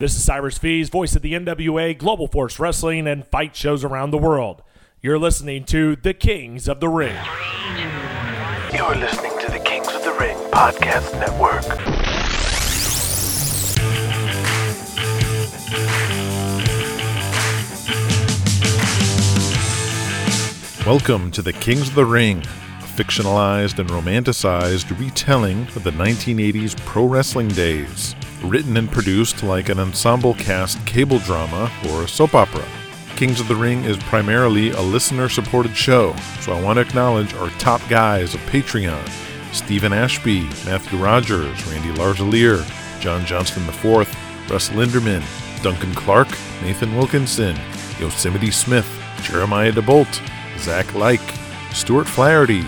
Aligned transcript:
This 0.00 0.16
is 0.16 0.24
Cyrus 0.24 0.58
Fees, 0.58 0.88
voice 0.88 1.14
of 1.14 1.22
the 1.22 1.34
NWA, 1.34 1.96
Global 1.96 2.26
Force 2.26 2.58
Wrestling, 2.58 3.06
and 3.06 3.24
fight 3.24 3.54
shows 3.54 3.84
around 3.84 4.10
the 4.10 4.18
world. 4.18 4.60
You're 5.00 5.20
listening 5.20 5.62
to 5.66 5.94
The 5.94 6.12
Kings 6.12 6.66
of 6.66 6.80
the 6.80 6.88
Ring. 6.88 7.14
You're 8.74 8.96
listening 8.96 9.30
to 9.38 9.52
the 9.52 9.60
Kings 9.64 9.86
of 9.94 10.02
the 10.02 10.12
Ring 10.14 10.36
Podcast 10.50 11.12
Network. 11.20 11.62
Welcome 20.84 21.30
to 21.30 21.40
The 21.40 21.52
Kings 21.52 21.90
of 21.90 21.94
the 21.94 22.04
Ring, 22.04 22.42
a 22.42 22.63
fictionalized 22.94 23.78
and 23.78 23.88
romanticized 23.90 24.98
retelling 24.98 25.62
of 25.74 25.82
the 25.82 25.90
1980s 25.90 26.76
pro 26.84 27.06
wrestling 27.06 27.48
days, 27.48 28.14
written 28.42 28.76
and 28.76 28.90
produced 28.90 29.42
like 29.42 29.68
an 29.68 29.78
ensemble 29.78 30.34
cast 30.34 30.84
cable 30.86 31.18
drama 31.20 31.70
or 31.90 32.02
a 32.02 32.08
soap 32.08 32.34
opera. 32.34 32.64
Kings 33.16 33.40
of 33.40 33.48
the 33.48 33.56
Ring 33.56 33.84
is 33.84 33.96
primarily 33.98 34.70
a 34.70 34.80
listener 34.80 35.28
supported 35.28 35.76
show, 35.76 36.14
so 36.40 36.52
I 36.52 36.60
want 36.60 36.76
to 36.76 36.82
acknowledge 36.82 37.34
our 37.34 37.48
top 37.50 37.80
guys 37.88 38.34
of 38.34 38.40
Patreon 38.42 39.08
Stephen 39.52 39.92
Ashby, 39.92 40.42
Matthew 40.66 40.98
Rogers, 40.98 41.66
Randy 41.68 41.90
Larzalier, 42.00 42.64
John 43.00 43.24
Johnston 43.24 43.62
IV, 43.68 44.08
Russ 44.50 44.70
Linderman, 44.70 45.22
Duncan 45.62 45.94
Clark, 45.94 46.28
Nathan 46.62 46.94
Wilkinson, 46.96 47.56
Yosemite 48.00 48.50
Smith, 48.50 48.88
Jeremiah 49.22 49.70
DeBolt, 49.70 50.20
Zach 50.58 50.92
Like, 50.94 51.20
Stuart 51.72 52.08
Flaherty, 52.08 52.64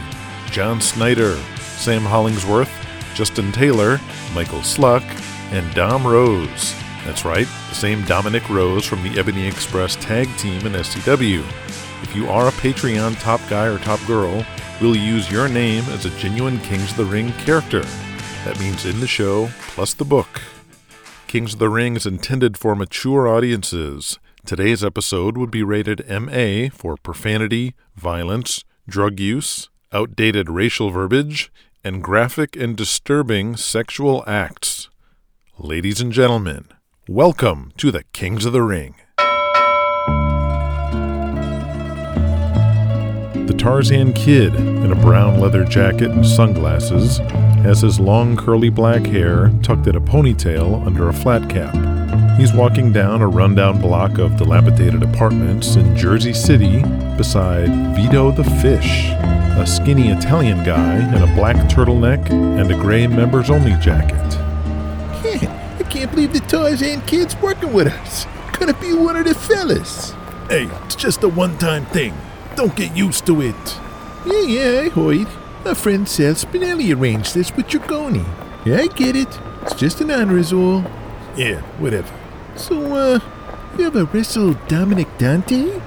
John 0.51 0.81
Snyder, 0.81 1.37
Sam 1.59 2.03
Hollingsworth, 2.03 2.71
Justin 3.15 3.53
Taylor, 3.53 4.01
Michael 4.35 4.63
Sluck, 4.63 5.03
and 5.51 5.73
Dom 5.75 6.07
Rose. 6.07 6.75
That's 7.05 7.25
right, 7.25 7.47
the 7.69 7.75
same 7.75 8.05
Dominic 8.05 8.49
Rose 8.49 8.85
from 8.85 9.03
the 9.03 9.19
Ebony 9.19 9.47
Express 9.47 9.97
tag 9.97 10.29
team 10.39 10.67
in 10.67 10.73
SCW. 10.73 11.41
If 12.03 12.16
you 12.16 12.29
are 12.29 12.49
a 12.49 12.53
Patreon 12.53 13.21
top 13.21 13.41
guy 13.49 13.66
or 13.66 13.79
top 13.79 14.05
girl, 14.07 14.45
we'll 14.80 14.97
use 14.97 15.30
your 15.30 15.49
name 15.49 15.85
as 15.91 16.05
a 16.05 16.19
genuine 16.19 16.59
Kings 16.60 16.91
of 16.91 16.97
the 16.97 17.05
Ring 17.05 17.33
character. 17.35 17.83
That 18.45 18.59
means 18.60 18.85
in 18.85 19.01
the 19.01 19.07
show, 19.07 19.49
plus 19.69 19.95
the 19.95 20.05
book. 20.05 20.43
Kings 21.27 21.55
of 21.55 21.59
the 21.59 21.69
Ring 21.69 21.97
is 21.97 22.07
intended 22.07 22.57
for 22.57 22.75
mature 22.75 23.27
audiences. 23.27 24.19
Today's 24.45 24.85
episode 24.85 25.37
would 25.37 25.51
be 25.51 25.63
rated 25.63 26.09
MA 26.09 26.69
for 26.71 26.97
profanity, 26.97 27.75
violence, 27.97 28.65
drug 28.88 29.19
use, 29.19 29.69
outdated 29.97 30.51
racial 30.51 30.91
verbiage, 30.91 31.51
and 31.83 32.02
graphic 32.02 32.55
and 32.55 32.77
disturbing 32.77 33.57
sexual 33.57 34.23
acts. 34.27 34.91
Ladies 35.59 36.03
and 36.03 36.13
gentlemen, 36.13 36.66
welcome 37.09 37.73
to 37.79 37.91
the 37.91 38.03
Kings 38.13 38.45
of 38.45 38.53
the 38.53 38.61
Ring. 38.61 38.97
The 43.47 43.57
Tarzan 43.57 44.13
Kid, 44.13 44.55
in 44.55 44.93
a 44.93 44.97
brown 44.97 45.41
leather 45.41 45.65
jacket 45.65 46.10
and 46.10 46.27
sunglasses, 46.27 47.16
has 47.65 47.81
his 47.81 47.99
long 47.99 48.37
curly 48.37 48.69
black 48.69 49.07
hair 49.07 49.51
tucked 49.63 49.87
in 49.87 49.97
a 49.97 50.01
ponytail 50.03 50.87
under 50.87 51.09
a 51.09 51.15
flat 51.15 51.49
cap. 51.49 51.75
He's 52.37 52.52
walking 52.52 52.92
down 52.92 53.23
a 53.23 53.26
rundown 53.26 53.80
block 53.80 54.18
of 54.18 54.37
dilapidated 54.37 55.02
apartments 55.02 55.76
in 55.76 55.96
Jersey 55.96 56.34
City 56.34 56.82
beside 57.16 57.96
Vito 57.96 58.30
the 58.30 58.45
Fish, 58.45 59.06
a 59.59 59.65
skinny 59.66 60.10
Italian 60.10 60.62
guy 60.62 60.96
in 61.16 61.23
a 61.23 61.34
black 61.34 61.57
turtleneck 61.70 62.29
and 62.30 62.70
a 62.70 62.74
gray 62.74 63.07
members 63.07 63.48
only 63.48 63.73
jacket. 63.80 64.20
I 65.25 65.82
can't 65.88 66.10
believe 66.10 66.34
the 66.34 66.41
Tarzan 66.41 67.00
kid's 67.06 67.34
working 67.37 67.72
with 67.72 67.87
us. 67.87 68.26
Gonna 68.59 68.75
be 68.75 68.92
one 68.92 69.16
of 69.16 69.25
the 69.25 69.34
fellas. 69.34 70.12
Hey, 70.50 70.69
it's 70.84 70.94
just 70.94 71.22
a 71.22 71.28
one 71.28 71.56
time 71.56 71.87
thing. 71.87 72.12
Don't 72.54 72.76
get 72.76 72.94
used 72.94 73.25
to 73.26 73.41
it. 73.41 73.78
Yeah, 74.26 74.42
yeah, 74.42 74.81
I 74.81 74.88
heard. 74.91 75.28
My 75.64 75.72
friend 75.72 76.06
Sal 76.06 76.34
Spinelli 76.34 76.94
arranged 76.94 77.34
this 77.34 77.50
with 77.56 77.66
Dragoni. 77.66 78.26
Yeah, 78.66 78.76
I 78.80 78.88
get 78.88 79.16
it. 79.16 79.41
It's 79.62 79.75
just 79.75 80.02
an 80.02 80.10
honor 80.10 80.36
is 80.36 80.52
all. 80.52 80.84
Yeah, 81.34 81.60
whatever. 81.78 82.12
So, 82.56 82.94
uh, 82.94 83.21
you 83.78 83.87
ever 83.87 84.05
wrestled 84.06 84.67
Dominic 84.67 85.09
Dante? 85.19 85.78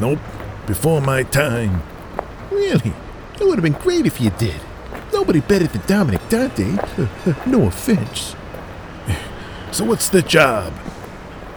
Nope, 0.00 0.20
before 0.66 1.02
my 1.02 1.22
time. 1.22 1.82
Really? 2.50 2.94
It 3.38 3.44
would 3.44 3.58
have 3.58 3.62
been 3.62 3.80
great 3.82 4.06
if 4.06 4.20
you 4.22 4.30
did. 4.30 4.60
Nobody 5.12 5.40
better 5.40 5.66
than 5.66 5.82
Dominic 5.86 6.26
Dante. 6.30 6.78
no 7.46 7.66
offense. 7.66 8.34
So 9.70 9.84
what's 9.84 10.08
the 10.08 10.22
job? 10.22 10.72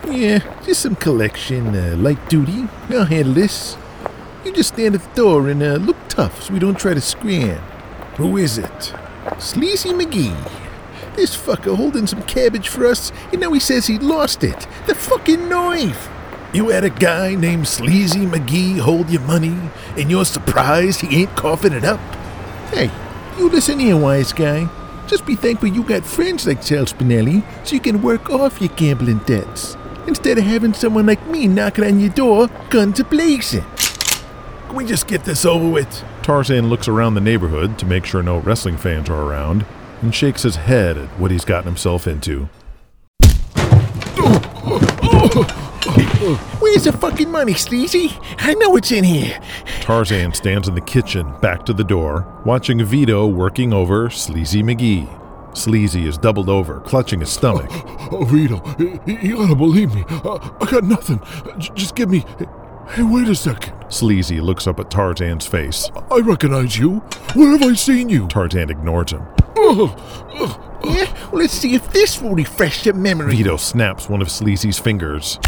Yeah, 0.06 0.40
just 0.66 0.82
some 0.82 0.96
collection, 0.98 1.74
uh, 1.74 1.96
light 1.98 2.30
duty. 2.30 2.68
I'll 2.90 3.06
handle 3.06 3.34
this. 3.34 3.78
You 4.44 4.52
just 4.52 4.74
stand 4.74 4.96
at 4.96 5.02
the 5.02 5.16
door 5.16 5.48
and 5.50 5.64
uh, 5.64 5.76
look 5.76 5.98
tough 6.10 6.44
so 6.44 6.54
we 6.54 6.60
don't 6.60 6.78
try 6.78 6.94
to 6.94 7.02
scram. 7.02 7.60
Who 8.18 8.36
is 8.36 8.58
it? 8.58 8.94
Sleazy 9.40 9.90
McGee. 9.90 10.36
This 11.18 11.36
fucker 11.36 11.76
holding 11.76 12.06
some 12.06 12.22
cabbage 12.22 12.68
for 12.68 12.86
us, 12.86 13.12
and 13.32 13.42
now 13.42 13.52
he 13.52 13.60
says 13.60 13.88
he 13.88 13.98
lost 13.98 14.44
it. 14.44 14.68
The 14.86 14.94
fucking 14.94 15.50
knife! 15.50 16.08
You 16.54 16.70
had 16.70 16.84
a 16.84 16.92
guy 16.92 17.34
named 17.34 17.68
Sleazy 17.68 18.28
McGee 18.28 18.78
hold 18.78 19.10
your 19.10 19.24
money, 19.24 19.58
and 19.98 20.12
you're 20.12 20.26
surprised 20.26 21.02
he 21.02 21.24
ain't 21.24 21.36
coughing 21.36 21.74
it 21.74 21.84
up? 21.84 22.00
Hey, 22.70 22.92
you 23.40 23.50
listen 23.50 23.80
here, 23.80 23.98
wise 23.98 24.32
guy. 24.32 24.70
Just 25.08 25.26
be 25.26 25.36
thankful 25.36 25.70
you 25.70 25.82
got 25.82 26.06
friends 26.06 26.46
like 26.46 26.62
Sal 26.62 26.86
Spinelli 26.86 27.44
so 27.66 27.74
you 27.74 27.82
can 27.82 28.04
work 28.04 28.30
off 28.30 28.62
your 28.62 28.70
gambling 28.76 29.18
debts. 29.26 29.76
Instead 30.06 30.38
of 30.38 30.44
having 30.44 30.76
someone 30.76 31.08
like 31.08 31.26
me 31.26 31.48
knocking 31.48 31.84
on 31.84 32.00
your 32.00 32.12
door, 32.12 32.48
guns 32.70 33.00
a-blazing. 33.00 33.66
Can 34.68 34.76
we 34.76 34.86
just 34.86 35.08
get 35.08 35.24
this 35.24 35.46
over 35.46 35.68
with? 35.68 36.04
Tarzan 36.22 36.70
looks 36.70 36.88
around 36.88 37.16
the 37.16 37.22
neighborhood 37.22 37.80
to 37.80 37.88
make 37.88 38.06
sure 38.06 38.22
no 38.22 38.38
wrestling 38.38 38.78
fans 38.78 39.10
are 39.10 39.24
around 39.24 39.66
and 40.02 40.14
shakes 40.14 40.44
his 40.44 40.56
head 40.56 40.98
at 40.98 41.10
what 41.20 41.32
he's 41.32 41.46
gotten 41.46 41.66
himself 41.66 42.08
into. 42.08 42.50
Where's 46.60 46.84
the 46.84 46.92
fucking 47.00 47.32
money, 47.32 47.54
Sleazy? 47.54 48.12
I 48.40 48.54
know 48.56 48.76
it's 48.76 48.92
in 48.92 49.04
here. 49.04 49.40
Tarzan 49.82 50.34
stands 50.34 50.68
in 50.68 50.76
the 50.76 50.82
kitchen, 50.82 51.32
back 51.42 51.66
to 51.66 51.74
the 51.74 51.84
door, 51.84 52.42
watching 52.46 52.84
Vito 52.84 53.26
working 53.28 53.74
over 53.74 54.10
Sleazy 54.10 54.62
McGee. 54.62 55.08
Sleazy 55.58 56.06
is 56.08 56.18
doubled 56.18 56.50
over, 56.50 56.82
clutching 56.82 57.20
his 57.22 57.30
stomach. 57.30 57.68
Oh, 58.12 58.26
Vito, 58.30 58.62
you 59.06 59.38
gotta 59.38 59.56
believe 59.56 59.94
me. 59.96 60.04
Uh, 60.10 60.38
I 60.62 60.70
got 60.70 60.84
nothing. 60.84 61.20
J- 61.58 61.72
just 61.74 61.96
give 61.96 62.10
me. 62.10 62.26
Hey, 62.90 63.04
wait 63.04 63.28
a 63.30 63.36
second. 63.36 63.74
Sleazy 63.90 64.42
looks 64.42 64.68
up 64.68 64.80
at 64.80 64.92
Tarzan's 64.92 65.46
face. 65.46 65.90
I 66.12 66.20
recognize 66.20 66.78
you. 66.78 66.98
Where 67.34 67.52
have 67.52 67.64
I 67.64 67.74
seen 67.74 68.10
you? 68.10 68.28
Tarzan 68.28 68.70
ignores 68.70 69.12
him. 69.12 69.26
Yeah? 69.56 71.12
Well, 71.32 71.42
let's 71.42 71.54
see 71.54 71.74
if 71.74 71.92
this 71.92 72.22
will 72.22 72.36
refresh 72.36 72.86
your 72.86 72.94
memory. 72.96 73.36
Vito 73.36 73.58
snaps 73.58 74.08
one 74.10 74.22
of 74.22 74.28
Sleazy's 74.30 74.78
fingers. 74.78 75.40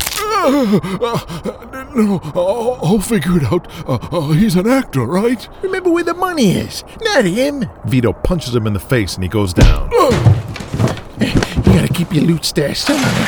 No, 1.95 2.19
I'll, 2.35 2.79
I'll 2.81 2.99
figure 2.99 3.37
it 3.37 3.43
out. 3.43 3.67
Uh, 3.87 3.99
uh, 4.11 4.29
he's 4.31 4.55
an 4.55 4.67
actor, 4.67 5.05
right? 5.05 5.47
Remember 5.61 5.89
where 5.89 6.03
the 6.03 6.13
money 6.13 6.51
is, 6.51 6.83
not 7.01 7.25
him. 7.25 7.65
Vito 7.85 8.13
punches 8.13 8.55
him 8.55 8.65
in 8.67 8.73
the 8.73 8.79
face 8.79 9.15
and 9.15 9.23
he 9.23 9.29
goes 9.29 9.53
down. 9.53 9.91
You 9.91 9.97
gotta 11.65 11.91
keep 11.93 12.13
your 12.13 12.23
loot 12.23 12.45
stashed 12.45 12.85
somewhere. 12.85 13.27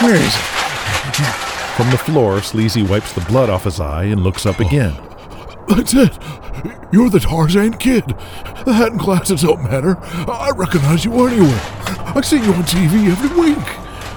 Where 0.00 0.14
is 0.14 0.34
it? 0.34 1.47
From 1.78 1.90
the 1.90 1.96
floor, 1.96 2.42
Sleazy 2.42 2.82
wipes 2.82 3.12
the 3.12 3.20
blood 3.20 3.48
off 3.48 3.62
his 3.62 3.78
eye 3.78 4.02
and 4.06 4.24
looks 4.24 4.46
up 4.46 4.58
again. 4.58 4.96
That's 5.68 5.94
it. 5.94 6.18
You're 6.90 7.08
the 7.08 7.20
Tarzan 7.20 7.74
kid. 7.74 8.04
The 8.64 8.72
hat 8.72 8.90
and 8.90 8.98
glasses 8.98 9.42
don't 9.42 9.62
matter. 9.62 9.96
I 10.28 10.50
recognize 10.56 11.04
you 11.04 11.12
anywhere. 11.28 11.60
I 12.16 12.20
see 12.20 12.38
you 12.38 12.52
on 12.52 12.64
TV 12.64 13.08
every 13.08 13.40
week. 13.40 13.64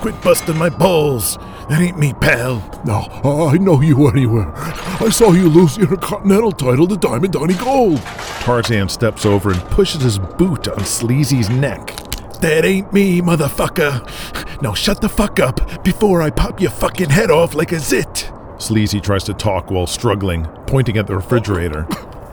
Quit 0.01 0.19
busting 0.23 0.57
my 0.57 0.69
balls. 0.69 1.37
That 1.69 1.83
ain't 1.83 1.99
me, 1.99 2.13
pal. 2.13 2.67
No, 2.83 3.01
I 3.47 3.57
know 3.59 3.79
you 3.79 4.07
anywhere. 4.07 4.51
I 4.55 5.09
saw 5.11 5.31
you 5.31 5.47
lose 5.47 5.75
the 5.75 5.83
Intercontinental 5.83 6.53
title 6.53 6.87
to 6.87 6.97
Diamond 6.97 7.33
Donnie 7.33 7.53
Gold. 7.53 8.01
Tarzan 8.39 8.89
steps 8.89 9.23
over 9.23 9.51
and 9.51 9.61
pushes 9.65 10.01
his 10.01 10.17
boot 10.17 10.67
on 10.67 10.79
Sleazy's 10.79 11.51
neck. 11.51 12.00
That 12.41 12.65
ain't 12.65 12.91
me, 12.91 13.21
motherfucker. 13.21 14.61
Now 14.63 14.73
shut 14.73 14.99
the 14.99 15.09
fuck 15.09 15.39
up 15.39 15.83
before 15.83 16.23
I 16.23 16.31
pop 16.31 16.59
your 16.59 16.71
fucking 16.71 17.11
head 17.11 17.29
off 17.29 17.53
like 17.53 17.71
a 17.71 17.79
zit. 17.79 18.31
Sleazy 18.57 18.99
tries 18.99 19.23
to 19.25 19.33
talk 19.33 19.69
while 19.69 19.85
struggling, 19.85 20.45
pointing 20.65 20.97
at 20.97 21.05
the 21.05 21.15
refrigerator. 21.15 21.87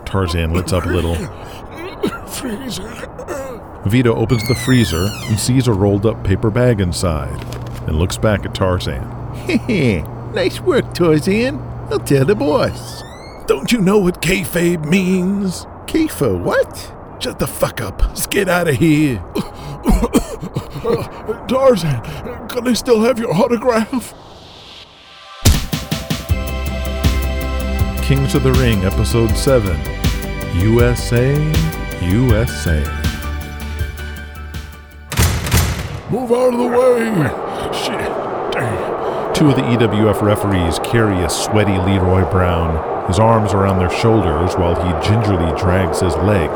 Tarzan 0.07 0.55
lets 0.55 0.73
up 0.73 0.87
a 0.87 0.89
little. 0.89 1.15
Freezer. 2.27 2.89
Vito 3.85 4.15
opens 4.15 4.47
the 4.49 4.55
freezer 4.55 5.09
and 5.29 5.39
sees 5.39 5.69
a 5.69 5.73
rolled 5.73 6.07
up 6.07 6.25
paper 6.25 6.51
bag 6.51 6.81
inside 6.81 7.43
and 7.87 7.99
looks 7.99 8.17
back 8.17 8.47
at 8.47 8.55
Tarzan. 8.55 9.03
nice 10.35 10.61
work, 10.61 10.95
Tarzan. 10.95 11.59
I'll 11.91 11.99
tell 11.99 12.25
the 12.25 12.35
boss. 12.35 13.03
Don't 13.47 13.73
you 13.73 13.81
know 13.81 13.99
what 13.99 14.23
kayfabe 14.23 14.87
means? 14.87 15.65
Kiefer, 15.87 16.43
what? 16.43 16.95
Shut 17.23 17.39
the 17.39 17.47
fuck 17.47 17.81
up. 17.83 18.03
Let's 18.03 18.27
get 18.27 18.49
out 18.49 18.69
of 18.69 18.77
here. 18.77 19.23
Tarzan, 21.49 22.01
can 22.49 22.69
I 22.69 22.73
still 22.75 23.03
have 23.03 23.19
your 23.19 23.33
autograph? 23.35 24.15
Kings 28.03 28.35
of 28.35 28.43
the 28.43 28.53
Ring, 28.53 28.85
Episode 28.85 29.31
7 29.37 29.77
USA, 30.57 31.35
USA. 32.03 32.81
Move 36.11 36.33
out 36.33 36.55
of 36.55 36.59
the 36.59 36.69
way! 36.69 37.05
Shit, 37.73 38.11
damn. 38.53 39.35
Two 39.35 39.51
of 39.51 39.57
the 39.57 39.63
EWF 39.63 40.23
referees 40.23 40.79
carry 40.81 41.23
a 41.23 41.29
sweaty 41.29 41.77
Leroy 41.79 42.29
Brown, 42.31 43.07
his 43.09 43.19
arms 43.19 43.53
around 43.53 43.79
their 43.79 43.91
shoulders 43.91 44.55
while 44.57 44.75
he 44.75 45.07
gingerly 45.07 45.55
drags 45.59 46.01
his 46.01 46.17
leg. 46.17 46.51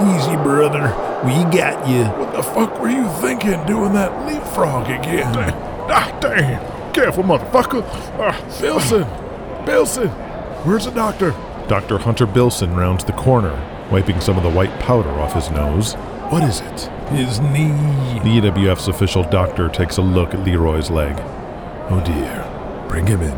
Easy, 0.00 0.36
brother. 0.36 0.82
We 1.24 1.32
got 1.56 1.88
you. 1.88 2.04
What 2.04 2.34
the 2.34 2.42
fuck 2.42 2.78
were 2.80 2.90
you 2.90 3.08
thinking 3.20 3.64
doing 3.66 3.92
that 3.94 4.26
leapfrog 4.26 4.84
again? 4.86 5.62
Ah, 5.88 6.18
damn. 6.20 6.92
Careful, 6.92 7.22
motherfucker. 7.22 7.80
Ah, 8.18 8.36
Bilson! 8.60 9.04
Bilson! 9.64 10.08
Where's 10.66 10.84
the 10.86 10.90
doctor? 10.90 11.30
Dr. 11.68 11.98
Hunter 11.98 12.26
Bilson 12.26 12.74
rounds 12.74 13.04
the 13.04 13.12
corner, 13.12 13.54
wiping 13.92 14.20
some 14.20 14.36
of 14.36 14.42
the 14.42 14.50
white 14.50 14.76
powder 14.80 15.10
off 15.10 15.34
his 15.34 15.48
nose. 15.52 15.94
What 16.28 16.42
is 16.42 16.60
it? 16.60 16.80
His 17.10 17.38
knee. 17.38 17.68
The 18.24 18.40
EWF's 18.50 18.88
official 18.88 19.22
doctor 19.22 19.68
takes 19.68 19.96
a 19.98 20.02
look 20.02 20.34
at 20.34 20.40
Leroy's 20.44 20.90
leg. 20.90 21.14
Oh 21.88 22.02
dear. 22.04 22.42
Bring 22.88 23.06
him 23.06 23.22
in. 23.22 23.36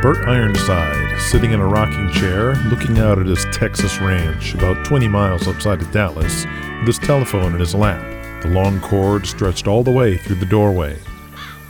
Bert 0.00 0.26
Ironside, 0.26 0.97
sitting 1.18 1.52
in 1.52 1.60
a 1.60 1.66
rocking 1.66 2.10
chair, 2.12 2.54
looking 2.70 2.98
out 2.98 3.18
at 3.18 3.26
his 3.26 3.44
Texas 3.52 3.98
ranch 4.00 4.54
about 4.54 4.84
20 4.86 5.08
miles 5.08 5.46
outside 5.46 5.82
of 5.82 5.90
Dallas, 5.92 6.46
with 6.78 6.86
his 6.86 6.98
telephone 6.98 7.54
in 7.54 7.60
his 7.60 7.74
lap, 7.74 8.02
the 8.42 8.48
long 8.48 8.80
cord 8.80 9.26
stretched 9.26 9.66
all 9.66 9.82
the 9.82 9.90
way 9.90 10.16
through 10.16 10.36
the 10.36 10.46
doorway. 10.46 10.98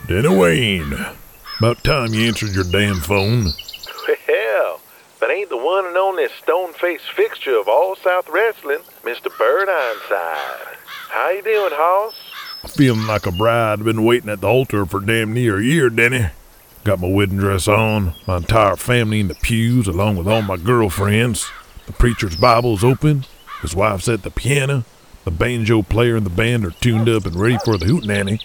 Denny 0.07 0.27
Wayne. 0.27 0.93
About 1.59 1.83
time 1.83 2.13
you 2.13 2.27
answered 2.27 2.51
your 2.51 2.63
damn 2.63 2.95
phone. 2.95 3.49
Well, 4.27 4.81
that 5.19 5.29
ain't 5.29 5.49
the 5.49 5.57
one 5.57 5.85
and 5.85 5.97
only 5.97 6.27
stone-faced 6.41 7.11
fixture 7.11 7.59
of 7.59 7.67
all 7.67 7.95
South 7.95 8.29
Wrestling, 8.29 8.79
Mr. 9.03 9.35
Bert 9.37 9.67
Ironside. 9.67 10.77
How 11.09 11.29
you 11.31 11.41
doing, 11.41 11.71
Hoss? 11.73 12.15
Feeling 12.75 13.07
like 13.07 13.25
a 13.25 13.31
bride. 13.31 13.83
Been 13.83 14.05
waiting 14.05 14.29
at 14.29 14.41
the 14.41 14.47
altar 14.47 14.85
for 14.85 14.99
damn 14.99 15.33
near 15.33 15.59
a 15.59 15.63
year, 15.63 15.89
Denny. 15.89 16.27
Got 16.89 17.01
my 17.01 17.07
wedding 17.07 17.37
dress 17.37 17.67
on, 17.67 18.15
my 18.25 18.37
entire 18.37 18.75
family 18.75 19.19
in 19.19 19.27
the 19.27 19.35
pews, 19.35 19.85
along 19.85 20.15
with 20.15 20.27
all 20.27 20.41
my 20.41 20.57
girlfriends. 20.57 21.47
The 21.85 21.93
preacher's 21.93 22.35
Bible's 22.35 22.83
open, 22.83 23.25
his 23.61 23.75
wife's 23.75 24.09
at 24.09 24.23
the 24.23 24.31
piano, 24.31 24.85
the 25.23 25.29
banjo 25.29 25.83
player 25.83 26.15
and 26.15 26.25
the 26.25 26.31
band 26.31 26.65
are 26.65 26.71
tuned 26.71 27.07
up 27.07 27.27
and 27.27 27.35
ready 27.35 27.59
for 27.63 27.77
the 27.77 27.85
hootenanny. 27.85 28.39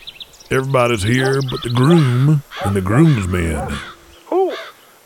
Everybody's 0.50 1.04
here 1.04 1.40
but 1.40 1.62
the 1.62 1.70
groom 1.70 2.42
and 2.62 2.76
the 2.76 2.82
groomsmen. 2.82 3.78
Whew, 4.28 4.54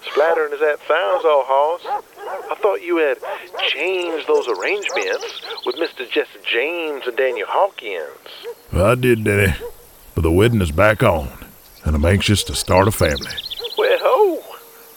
splattering 0.02 0.52
as 0.52 0.58
that 0.58 0.78
sounds, 0.88 1.24
old 1.24 1.44
Hoss. 1.46 1.82
I 2.50 2.56
thought 2.60 2.82
you 2.82 2.96
had 2.96 3.18
changed 3.68 4.26
those 4.26 4.48
arrangements 4.48 5.42
with 5.64 5.76
Mr. 5.76 6.10
Jesse 6.10 6.40
James 6.44 7.06
and 7.06 7.16
Daniel 7.16 7.46
Hawkins. 7.48 8.56
I 8.72 8.96
did, 8.96 9.22
Denny, 9.22 9.54
but 10.16 10.22
the 10.22 10.32
wedding 10.32 10.60
is 10.60 10.72
back 10.72 11.04
on, 11.04 11.44
and 11.88 11.96
I'm 11.96 12.04
anxious 12.04 12.44
to 12.44 12.54
start 12.54 12.86
a 12.86 12.90
family. 12.90 13.32
Well, 13.78 13.98
ho, 14.02 14.44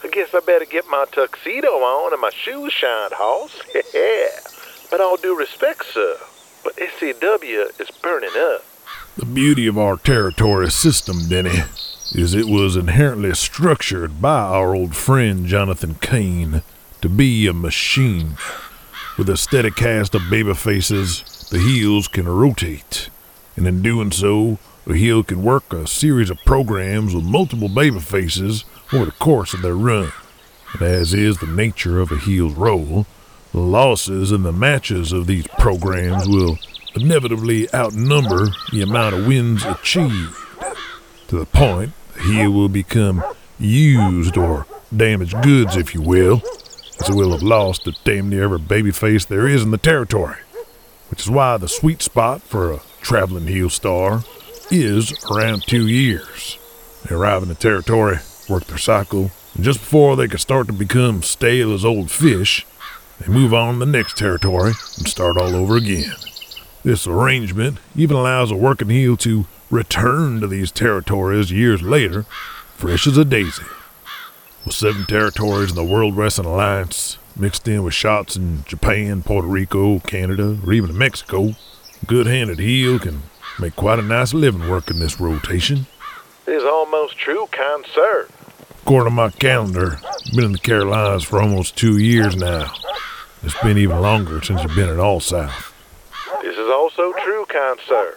I 0.04 0.08
guess 0.08 0.34
I 0.34 0.40
better 0.40 0.66
get 0.66 0.84
my 0.90 1.06
tuxedo 1.10 1.68
on 1.68 2.12
and 2.12 2.20
my 2.20 2.28
shoes 2.30 2.70
shined, 2.70 3.14
Hoss. 3.14 3.58
Yeah. 3.94 4.28
But 4.90 5.00
all 5.00 5.16
due 5.16 5.36
respect, 5.36 5.86
sir, 5.86 6.18
but 6.62 6.76
SCW 6.76 7.80
is 7.80 7.90
burning 8.02 8.36
up. 8.36 8.62
The 9.16 9.24
beauty 9.24 9.66
of 9.66 9.78
our 9.78 9.96
territory 9.96 10.70
system, 10.70 11.28
Denny, 11.30 11.62
is 12.14 12.34
it 12.34 12.46
was 12.46 12.76
inherently 12.76 13.34
structured 13.34 14.20
by 14.20 14.42
our 14.42 14.74
old 14.74 14.94
friend 14.94 15.46
Jonathan 15.46 15.94
Kane 15.94 16.62
to 17.00 17.08
be 17.08 17.46
a 17.46 17.54
machine. 17.54 18.36
With 19.16 19.30
a 19.30 19.38
steady 19.38 19.70
cast 19.70 20.14
of 20.14 20.28
baby 20.30 20.52
faces, 20.52 21.48
the 21.50 21.58
heels 21.58 22.06
can 22.06 22.28
rotate, 22.28 23.08
and 23.56 23.66
in 23.66 23.80
doing 23.80 24.12
so, 24.12 24.58
a 24.86 24.94
heel 24.94 25.22
can 25.22 25.42
work 25.42 25.72
a 25.72 25.86
series 25.86 26.30
of 26.30 26.38
programs 26.44 27.14
with 27.14 27.24
multiple 27.24 27.68
baby 27.68 28.00
faces 28.00 28.64
over 28.92 29.04
the 29.04 29.12
course 29.12 29.54
of 29.54 29.62
their 29.62 29.76
run. 29.76 30.12
And 30.72 30.82
as 30.82 31.14
is 31.14 31.38
the 31.38 31.46
nature 31.46 32.00
of 32.00 32.10
a 32.10 32.18
heel's 32.18 32.54
role, 32.54 33.06
the 33.52 33.60
losses 33.60 34.32
in 34.32 34.42
the 34.42 34.52
matches 34.52 35.12
of 35.12 35.26
these 35.26 35.46
programs 35.58 36.28
will 36.28 36.58
inevitably 36.94 37.72
outnumber 37.74 38.48
the 38.72 38.82
amount 38.82 39.14
of 39.14 39.26
wins 39.26 39.64
achieved. 39.64 40.36
To 41.28 41.38
the 41.38 41.46
point, 41.46 41.92
the 42.14 42.22
heel 42.22 42.50
will 42.50 42.68
become 42.68 43.22
used 43.58 44.36
or 44.36 44.66
damaged 44.94 45.40
goods, 45.42 45.76
if 45.76 45.94
you 45.94 46.02
will, 46.02 46.42
as 47.00 47.08
it 47.08 47.14
will 47.14 47.32
have 47.32 47.42
lost 47.42 47.84
to 47.84 47.92
damn 48.04 48.28
near 48.28 48.44
every 48.44 48.58
babyface 48.58 49.26
there 49.26 49.46
is 49.46 49.62
in 49.62 49.70
the 49.70 49.78
territory. 49.78 50.36
Which 51.08 51.20
is 51.20 51.30
why 51.30 51.56
the 51.58 51.68
sweet 51.68 52.02
spot 52.02 52.42
for 52.42 52.72
a 52.72 52.80
traveling 53.00 53.46
heel 53.46 53.70
star 53.70 54.24
is 54.72 55.12
around 55.30 55.62
two 55.66 55.86
years. 55.86 56.58
They 57.04 57.14
arrive 57.14 57.42
in 57.42 57.48
the 57.48 57.54
territory, 57.54 58.18
work 58.48 58.64
their 58.64 58.78
cycle, 58.78 59.30
and 59.54 59.64
just 59.64 59.80
before 59.80 60.16
they 60.16 60.28
can 60.28 60.38
start 60.38 60.66
to 60.68 60.72
become 60.72 61.22
stale 61.22 61.74
as 61.74 61.84
old 61.84 62.10
fish, 62.10 62.66
they 63.20 63.30
move 63.30 63.52
on 63.52 63.74
to 63.74 63.80
the 63.80 63.86
next 63.86 64.16
territory 64.16 64.72
and 64.96 65.06
start 65.06 65.36
all 65.36 65.54
over 65.54 65.76
again. 65.76 66.14
This 66.82 67.06
arrangement 67.06 67.78
even 67.94 68.16
allows 68.16 68.50
a 68.50 68.56
working 68.56 68.88
heel 68.88 69.16
to 69.18 69.46
return 69.70 70.40
to 70.40 70.46
these 70.46 70.72
territories 70.72 71.52
years 71.52 71.82
later, 71.82 72.22
fresh 72.74 73.06
as 73.06 73.18
a 73.18 73.24
daisy. 73.24 73.62
With 74.64 74.74
seven 74.74 75.04
territories 75.04 75.70
in 75.70 75.76
the 75.76 75.84
World 75.84 76.16
Wrestling 76.16 76.48
Alliance, 76.48 77.18
mixed 77.36 77.68
in 77.68 77.82
with 77.82 77.94
shots 77.94 78.36
in 78.36 78.64
Japan, 78.64 79.22
Puerto 79.22 79.48
Rico, 79.48 79.98
Canada, 80.00 80.58
or 80.64 80.72
even 80.72 80.96
Mexico, 80.96 81.48
a 82.02 82.06
good-handed 82.06 82.58
heel 82.58 82.98
can 82.98 83.22
make 83.58 83.76
quite 83.76 83.98
a 83.98 84.02
nice 84.02 84.34
living 84.34 84.68
working 84.68 84.98
this 84.98 85.20
rotation. 85.20 85.86
Is 86.46 86.64
almost 86.64 87.16
true, 87.18 87.46
kind 87.50 87.84
sir. 87.94 88.28
According 88.82 89.10
to 89.10 89.14
my 89.14 89.30
calendar, 89.30 89.98
I've 90.04 90.34
been 90.34 90.44
in 90.44 90.52
the 90.52 90.58
Carolinas 90.58 91.22
for 91.22 91.40
almost 91.40 91.76
two 91.76 91.98
years 91.98 92.34
now. 92.34 92.72
It's 93.44 93.60
been 93.62 93.78
even 93.78 94.00
longer 94.00 94.42
since 94.42 94.62
you've 94.62 94.74
been 94.74 94.88
at 94.88 94.98
All 94.98 95.20
South. 95.20 95.72
This 96.42 96.56
is 96.56 96.68
also 96.68 97.12
true, 97.22 97.44
kind 97.46 97.78
sir. 97.86 98.16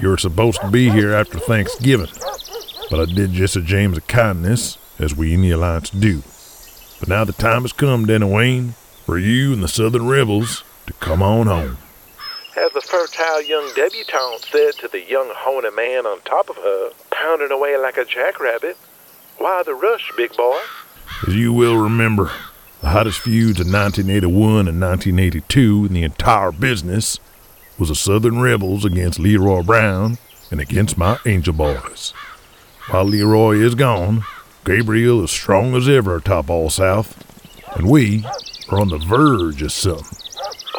You 0.00 0.08
were 0.08 0.18
supposed 0.18 0.60
to 0.62 0.68
be 0.68 0.90
here 0.90 1.12
after 1.12 1.38
Thanksgiving, 1.38 2.10
but 2.90 3.00
I 3.00 3.04
did 3.04 3.32
Jesse 3.32 3.62
James 3.62 3.98
a 3.98 4.00
kindness, 4.00 4.78
as 4.98 5.14
we 5.14 5.34
in 5.34 5.42
the 5.42 5.50
Alliance 5.52 5.90
do. 5.90 6.22
But 6.98 7.08
now 7.08 7.24
the 7.24 7.32
time 7.32 7.62
has 7.62 7.72
come, 7.72 8.06
Denny 8.06 8.26
Wayne, 8.26 8.74
for 9.06 9.18
you 9.18 9.52
and 9.52 9.62
the 9.62 9.68
Southern 9.68 10.06
Rebels 10.08 10.64
to 10.86 10.92
come 10.94 11.22
on 11.22 11.46
home. 11.46 11.78
As 12.56 12.72
the 12.72 12.80
fertile 12.80 13.42
young 13.42 13.70
debutante 13.76 14.44
said 14.44 14.72
to 14.80 14.88
the 14.88 15.00
young 15.08 15.30
horny 15.32 15.70
man 15.70 16.04
on 16.04 16.20
top 16.22 16.50
of 16.50 16.56
her, 16.56 16.90
pounding 17.10 17.52
away 17.52 17.76
like 17.76 17.96
a 17.96 18.04
jackrabbit, 18.04 18.76
why 19.38 19.62
the 19.64 19.74
rush, 19.74 20.10
big 20.16 20.36
boy? 20.36 20.58
As 21.28 21.36
you 21.36 21.52
will 21.52 21.76
remember, 21.76 22.32
the 22.80 22.88
hottest 22.88 23.20
feuds 23.20 23.60
in 23.60 23.70
1981 23.70 24.66
and 24.66 24.80
1982 24.80 25.86
in 25.86 25.92
the 25.92 26.02
entire 26.02 26.50
business 26.50 27.20
was 27.78 27.88
the 27.88 27.94
Southern 27.94 28.40
Rebels 28.40 28.84
against 28.84 29.20
Leroy 29.20 29.62
Brown 29.62 30.18
and 30.50 30.60
against 30.60 30.98
my 30.98 31.18
Angel 31.24 31.54
Boys. 31.54 32.12
While 32.90 33.04
Leroy 33.04 33.58
is 33.58 33.76
gone, 33.76 34.24
Gabriel 34.64 35.22
is 35.22 35.30
strong 35.30 35.76
as 35.76 35.88
ever 35.88 36.16
atop 36.16 36.50
All 36.50 36.68
South, 36.68 37.16
and 37.76 37.88
we 37.88 38.24
are 38.68 38.80
on 38.80 38.88
the 38.88 38.98
verge 38.98 39.62
of 39.62 39.70
something. 39.70 40.19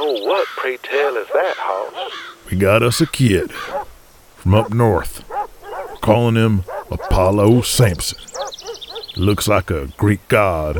Oh, 0.03 0.25
what, 0.25 0.48
pray 0.58 0.77
tell, 0.77 1.15
is 1.15 1.27
that, 1.27 1.53
Hoss? 1.58 2.12
We 2.50 2.58
got 2.58 2.81
us 2.81 3.01
a 3.01 3.05
kid 3.05 3.51
from 4.36 4.55
up 4.55 4.74
north. 4.74 5.24
We're 5.29 5.98
calling 5.98 6.36
him 6.36 6.63
Apollo 6.89 7.62
Sampson. 7.62 8.17
Looks 9.15 9.48
like 9.48 9.70
a 9.70 9.88
Greek 9.98 10.27
god, 10.27 10.79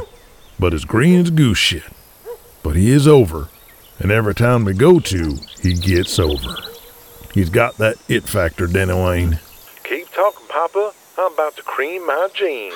but 0.59 0.73
as 0.73 0.85
green 0.85 1.19
as 1.21 1.29
goose 1.29 1.59
shit. 1.59 1.83
But 2.63 2.75
he 2.75 2.89
is 2.89 3.07
over, 3.07 3.49
and 3.99 4.11
every 4.11 4.33
town 4.33 4.65
we 4.65 4.73
go 4.73 4.99
to, 4.99 5.37
he 5.61 5.73
gets 5.75 6.17
over. 6.17 6.55
He's 7.33 7.49
got 7.49 7.77
that 7.77 7.97
it 8.07 8.23
factor, 8.23 8.65
Denny 8.65 8.93
Wayne, 8.93 9.39
Keep 9.83 10.09
talking, 10.13 10.47
Papa. 10.47 10.93
I'm 11.19 11.33
about 11.33 11.55
to 11.57 11.63
cream 11.63 12.07
my 12.07 12.29
jeans. 12.33 12.73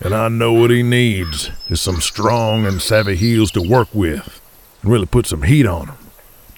and 0.00 0.12
I 0.14 0.28
know 0.28 0.52
what 0.54 0.70
he 0.70 0.82
needs 0.82 1.50
is 1.68 1.80
some 1.80 2.00
strong 2.00 2.66
and 2.66 2.82
savvy 2.82 3.14
heels 3.14 3.52
to 3.52 3.62
work 3.62 3.88
with, 3.94 4.40
and 4.84 4.92
really 4.92 5.06
put 5.06 5.26
some 5.26 5.42
heat 5.42 5.66
on 5.66 5.88
him. 5.88 5.96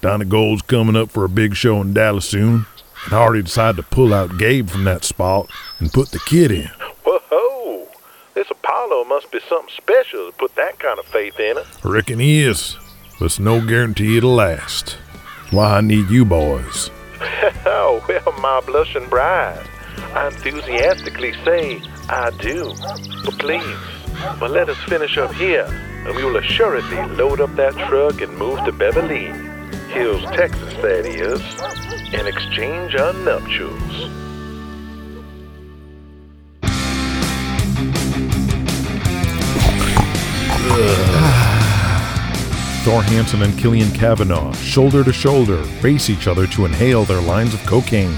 Donnie 0.01 0.25
Gold's 0.25 0.63
coming 0.63 0.97
up 0.97 1.11
for 1.11 1.25
a 1.25 1.29
big 1.29 1.55
show 1.55 1.81
in 1.81 1.95
Dallas 1.95 2.29
soon, 2.29 2.67
and 3.05 3.15
I 3.15 3.19
already 3.19 3.43
decided 3.45 3.77
to 3.77 3.83
pull 3.85 4.13
out 4.13 4.37
Gabe 4.37 4.69
from 4.69 4.85
that 4.85 5.05
spot 5.05 5.49
and 5.79 5.93
put 5.93 6.11
the 6.11 6.19
kid 6.21 6.51
in. 6.51 6.71
Whoa, 7.05 7.89
this 8.35 8.51
Apollo 8.51 9.05
must 9.05 9.31
be 9.31 9.41
something 9.49 9.73
special 9.77 10.31
to 10.31 10.37
put 10.37 10.55
that 10.57 10.79
kind 10.79 10.99
of 10.99 11.07
faith 11.07 11.39
in 11.39 11.57
it. 11.57 11.67
I 11.85 11.89
reckon 11.89 12.19
he 12.19 12.41
is, 12.43 12.77
but 13.19 13.27
it's 13.27 13.39
no 13.39 13.65
guarantee 13.65 14.17
it'll 14.19 14.35
last. 14.35 14.99
Why 15.51 15.77
I 15.79 15.81
need 15.81 16.11
you 16.11 16.25
boys. 16.25 16.91
Oh, 17.69 18.05
well, 18.09 18.33
my 18.41 18.61
blushing 18.67 19.09
bride. 19.09 19.67
I 20.15 20.27
enthusiastically 20.29 21.33
say 21.45 21.81
I 22.09 22.31
do. 22.41 22.73
But 23.25 23.39
please, 23.39 23.77
but 24.39 24.51
let 24.51 24.69
us 24.69 24.77
finish 24.85 25.17
up 25.17 25.33
here, 25.35 25.67
and 26.07 26.15
we 26.15 26.25
will 26.25 26.37
assuredly 26.37 27.05
load 27.17 27.41
up 27.41 27.53
that 27.57 27.75
truck 27.89 28.21
and 28.21 28.33
move 28.39 28.65
to 28.65 28.71
Beverly 28.71 29.25
Hills, 29.93 30.23
Texas, 30.37 30.73
that 30.75 31.05
is, 31.05 31.41
and 32.15 32.29
exchange 32.29 32.95
our 32.95 33.13
nuptials. 33.13 33.73
Thor 42.85 43.03
Hansen 43.03 43.43
and 43.43 43.59
Killian 43.59 43.91
Cavanaugh, 43.91 44.53
shoulder 44.53 45.03
to 45.03 45.13
shoulder, 45.13 45.61
face 45.81 46.09
each 46.09 46.29
other 46.29 46.47
to 46.47 46.67
inhale 46.67 47.03
their 47.03 47.21
lines 47.21 47.53
of 47.53 47.59
cocaine. 47.67 48.17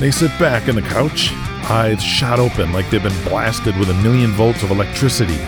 They 0.00 0.10
sit 0.10 0.36
back 0.40 0.66
in 0.66 0.74
the 0.74 0.82
couch, 0.82 1.30
eyes 1.70 2.02
shot 2.02 2.40
open 2.40 2.72
like 2.72 2.90
they've 2.90 3.00
been 3.00 3.22
blasted 3.22 3.78
with 3.78 3.90
a 3.90 4.02
million 4.02 4.32
volts 4.32 4.64
of 4.64 4.72
electricity. 4.72 5.38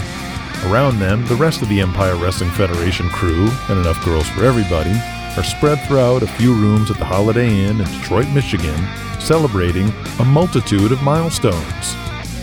Around 0.64 1.00
them, 1.00 1.26
the 1.26 1.34
rest 1.34 1.60
of 1.60 1.68
the 1.68 1.80
Empire 1.80 2.14
Wrestling 2.14 2.50
Federation 2.50 3.08
crew, 3.08 3.48
and 3.68 3.80
enough 3.80 4.02
girls 4.04 4.28
for 4.28 4.44
everybody, 4.44 4.92
are 5.36 5.42
spread 5.42 5.80
throughout 5.86 6.22
a 6.22 6.26
few 6.26 6.54
rooms 6.54 6.90
at 6.90 6.98
the 6.98 7.04
Holiday 7.04 7.64
Inn 7.64 7.80
in 7.80 7.86
Detroit, 7.98 8.28
Michigan, 8.28 8.76
celebrating 9.18 9.92
a 10.20 10.24
multitude 10.24 10.92
of 10.92 11.02
milestones. 11.02 11.96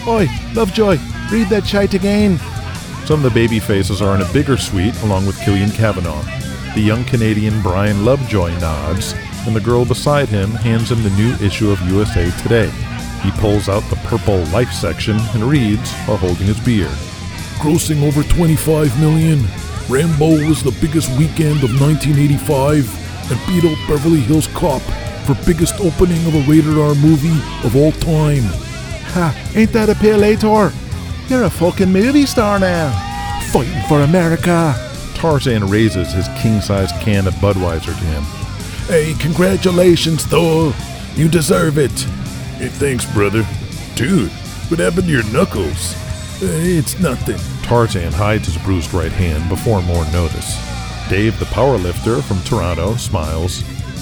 Oi, 0.06 0.28
Lovejoy, 0.54 0.98
read 1.32 1.48
that 1.48 1.66
shite 1.66 1.94
again. 1.94 2.38
Some 3.06 3.24
of 3.24 3.24
the 3.24 3.40
baby 3.40 3.60
faces 3.60 4.02
are 4.02 4.16
in 4.16 4.22
a 4.22 4.34
bigger 4.34 4.58
suite 4.58 5.02
along 5.02 5.26
with 5.26 5.40
Killian 5.40 5.72
Cavanaugh. 5.72 6.24
The 6.74 6.82
young 6.82 7.06
Canadian 7.06 7.62
Brian 7.62 8.04
Lovejoy 8.04 8.52
nods, 8.60 9.14
and 9.48 9.56
the 9.56 9.62
girl 9.62 9.86
beside 9.86 10.28
him 10.28 10.52
hands 10.52 10.92
him 10.92 11.02
the 11.04 11.10
new 11.12 11.34
issue 11.46 11.72
of 11.72 11.82
USA 11.90 12.30
Today. 12.42 12.70
He 13.24 13.32
pulls 13.32 13.70
out 13.70 13.84
the 13.90 14.00
purple 14.08 14.40
life 14.46 14.72
section 14.72 15.18
and 15.34 15.44
reads 15.44 15.92
while 16.06 16.18
holding 16.18 16.48
his 16.48 16.60
beer. 16.60 16.90
Grossing 17.60 18.08
over 18.08 18.24
25 18.24 19.00
million. 19.02 19.44
Rambo 19.90 20.48
was 20.48 20.64
the 20.64 20.72
biggest 20.80 21.10
weekend 21.18 21.62
of 21.62 21.80
1985 21.82 23.32
and 23.32 23.40
beat 23.48 23.70
out 23.70 23.78
Beverly 23.88 24.22
Hills 24.22 24.48
Cop 24.48 24.82
for 25.26 25.36
biggest 25.46 25.76
opening 25.82 26.26
of 26.26 26.36
a 26.36 26.42
rated 26.50 26.78
R 26.78 26.96
movie 26.96 27.38
of 27.68 27.76
all 27.76 27.92
time. 27.92 28.44
Ha, 29.12 29.52
ain't 29.56 29.74
that 29.74 29.90
a 29.90 29.94
palator? 29.94 30.74
You're 31.30 31.44
a 31.44 31.50
fucking 31.50 31.92
movie 31.92 32.26
star 32.26 32.60
now. 32.60 32.92
Fighting 33.52 33.82
for 33.90 34.02
America. 34.02 34.74
Tarzan 35.16 35.68
raises 35.68 36.14
his 36.14 36.30
king 36.40 36.62
sized 36.62 36.96
can 37.02 37.28
of 37.28 37.34
Budweiser 37.36 37.88
to 37.88 38.06
him. 38.06 38.24
Hey, 38.88 39.16
congratulations, 39.20 40.24
Thor. 40.24 40.74
You 41.16 41.28
deserve 41.28 41.78
it. 41.78 41.92
Hey, 42.58 42.70
thanks, 42.70 43.06
brother. 43.14 43.46
Dude, 43.96 44.32
what 44.70 44.80
happened 44.80 45.08
to 45.08 45.12
your 45.12 45.26
knuckles? 45.34 45.99
It's 46.42 46.98
nothing. 47.00 47.38
Tarzan 47.64 48.14
hides 48.14 48.46
his 48.46 48.58
bruised 48.64 48.94
right 48.94 49.12
hand 49.12 49.50
before 49.50 49.82
more 49.82 50.06
notice. 50.12 50.58
Dave, 51.10 51.38
the 51.38 51.46
powerlifter 51.46 52.24
from 52.24 52.42
Toronto, 52.44 52.96
smiles. 52.96 53.62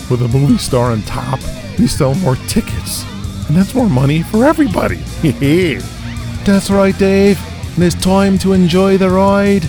With 0.09 0.21
a 0.21 0.27
movie 0.27 0.57
star 0.57 0.91
on 0.91 1.01
top, 1.03 1.39
we 1.79 1.87
sell 1.87 2.13
more 2.15 2.35
tickets. 2.47 3.03
And 3.47 3.55
that's 3.55 3.73
more 3.73 3.89
money 3.89 4.21
for 4.21 4.45
everybody. 4.45 4.97
That's 6.45 6.69
right, 6.69 6.97
Dave. 6.97 7.39
And 7.75 7.83
it's 7.83 7.95
time 7.95 8.37
to 8.39 8.53
enjoy 8.53 8.97
the 8.97 9.09
ride. 9.09 9.63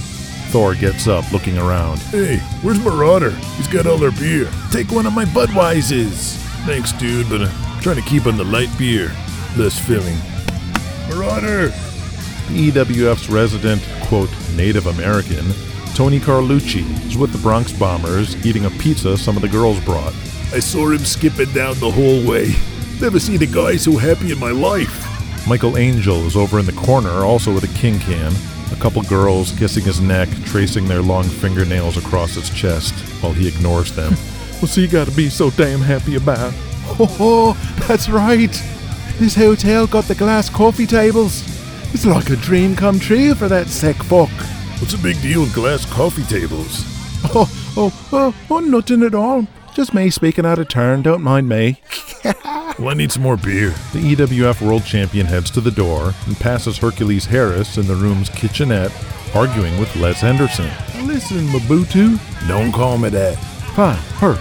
Thor 0.51 0.75
gets 0.75 1.07
up, 1.07 1.31
looking 1.33 1.59
around. 1.59 1.99
Hey, 2.01 2.39
where's 2.63 2.79
Marauder? 2.81 3.31
He's 3.57 3.69
got 3.69 3.87
all 3.87 4.03
our 4.03 4.11
beer. 4.13 4.51
Take 4.71 4.91
one 4.91 5.07
of 5.07 5.13
my 5.13 5.25
Budweisers. 5.27 6.37
Thanks, 6.67 6.93
dude, 6.93 7.29
but 7.29 7.43
I'm 7.43 7.81
trying 7.81 7.97
to 7.97 8.03
keep 8.03 8.27
on 8.27 8.37
the 8.37 8.45
light 8.45 8.71
beer. 8.79 9.13
Less 9.57 9.79
filling. 9.79 10.17
Marauder! 11.09 11.73
EWF's 12.49 13.29
resident, 13.29 13.83
quote, 14.05 14.31
Native 14.55 14.87
American, 14.87 15.45
Tony 15.95 16.19
Carlucci, 16.19 16.85
is 17.07 17.17
with 17.17 17.33
the 17.33 17.39
Bronx 17.39 17.73
Bombers 17.73 18.35
eating 18.47 18.65
a 18.65 18.71
pizza 18.71 19.17
some 19.17 19.37
of 19.37 19.43
the 19.43 19.49
girls 19.49 19.79
brought. 19.85 20.15
I 20.53 20.61
saw 20.61 20.91
him 20.91 21.05
skipping 21.05 21.53
down 21.53 21.79
the 21.79 21.91
hallway. 21.91 22.53
Never 23.01 23.21
seen 23.21 23.43
a 23.43 23.47
guy 23.47 23.77
so 23.77 23.97
happy 23.97 24.33
in 24.33 24.39
my 24.39 24.51
life. 24.51 25.47
Michael 25.47 25.77
Angel 25.77 26.27
is 26.27 26.37
over 26.37 26.59
in 26.59 26.67
the 26.67 26.73
corner, 26.73 27.25
also 27.25 27.53
with 27.53 27.65
a 27.65 27.79
king 27.79 27.99
can. 27.99 28.33
A 28.73 28.77
couple 28.77 29.03
girls 29.03 29.53
kissing 29.59 29.85
his 29.85 30.01
neck, 30.01 30.29
tracing 30.45 30.87
their 30.87 31.03
long 31.03 31.25
fingernails 31.25 31.97
across 31.97 32.35
his 32.35 32.51
chest 32.51 32.95
while 33.23 33.33
he 33.33 33.49
ignores 33.49 33.95
them. 33.95 34.13
What's 34.61 34.75
he 34.75 34.87
got 34.87 35.07
to 35.07 35.15
be 35.15 35.29
so 35.29 35.51
damn 35.51 35.81
happy 35.81 36.17
about? 36.17 36.53
Oh, 36.99 37.57
that's 37.87 38.09
right. 38.09 38.53
This 39.19 39.35
hotel 39.35 39.87
got 39.87 40.05
the 40.05 40.15
glass 40.15 40.49
coffee 40.49 40.87
tables. 40.87 41.58
It's 41.93 42.07
like 42.07 42.31
a 42.31 42.37
dream 42.37 42.77
come 42.77 42.99
true 42.99 43.35
for 43.35 43.49
that 43.49 43.67
sick 43.69 43.97
fuck. 43.97 44.31
What's 44.81 44.93
the 44.93 45.03
big 45.03 45.21
deal 45.23 45.41
with 45.41 45.55
glass 45.55 45.85
coffee 45.91 46.23
tables? 46.25 46.85
Oh, 47.35 47.51
oh, 47.77 48.09
oh, 48.13 48.35
oh, 48.51 48.61
nothing 48.61 49.03
at 49.03 49.15
all. 49.15 49.47
Just 49.75 49.95
me 49.95 50.11
speaking 50.11 50.47
out 50.47 50.59
of 50.59 50.69
turn. 50.69 51.03
Don't 51.03 51.23
mind 51.23 51.49
me. 51.49 51.81
Well, 52.79 52.91
I 52.91 52.95
need 52.95 53.11
some 53.11 53.25
more 53.25 53.37
beer. 53.37 53.71
The 53.93 54.15
EWF 54.15 54.65
World 54.65 54.85
Champion 54.85 55.27
heads 55.27 55.51
to 55.51 55.61
the 55.61 55.71
door 55.73 56.15
and 56.27 56.37
passes 56.37 56.79
Hercules 56.79 57.25
Harris 57.25 57.77
in 57.77 57.89
the 57.89 57.97
room's 57.97 58.29
kitchenette, 58.29 58.93
arguing 59.35 59.81
with 59.81 59.95
Les 59.97 60.21
Henderson. 60.21 60.71
Listen, 61.05 61.49
Mabutu. 61.49 62.21
Don't 62.47 62.71
call 62.71 62.97
me 62.97 63.09
that. 63.09 63.35
Fine, 63.75 63.97
Herc. 64.21 64.39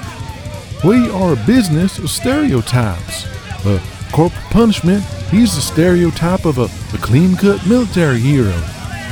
We 0.83 1.09
are 1.09 1.33
a 1.33 1.45
business 1.47 1.97
of 1.97 2.11
stereotypes. 2.11 3.25
Uh, 3.65 3.79
corporal 4.11 4.49
punishment, 4.49 5.03
he's 5.29 5.55
the 5.55 5.61
stereotype 5.61 6.45
of 6.45 6.57
a, 6.57 6.65
a 6.95 6.99
clean-cut 6.99 7.65
military 7.67 8.19
hero. 8.19 8.51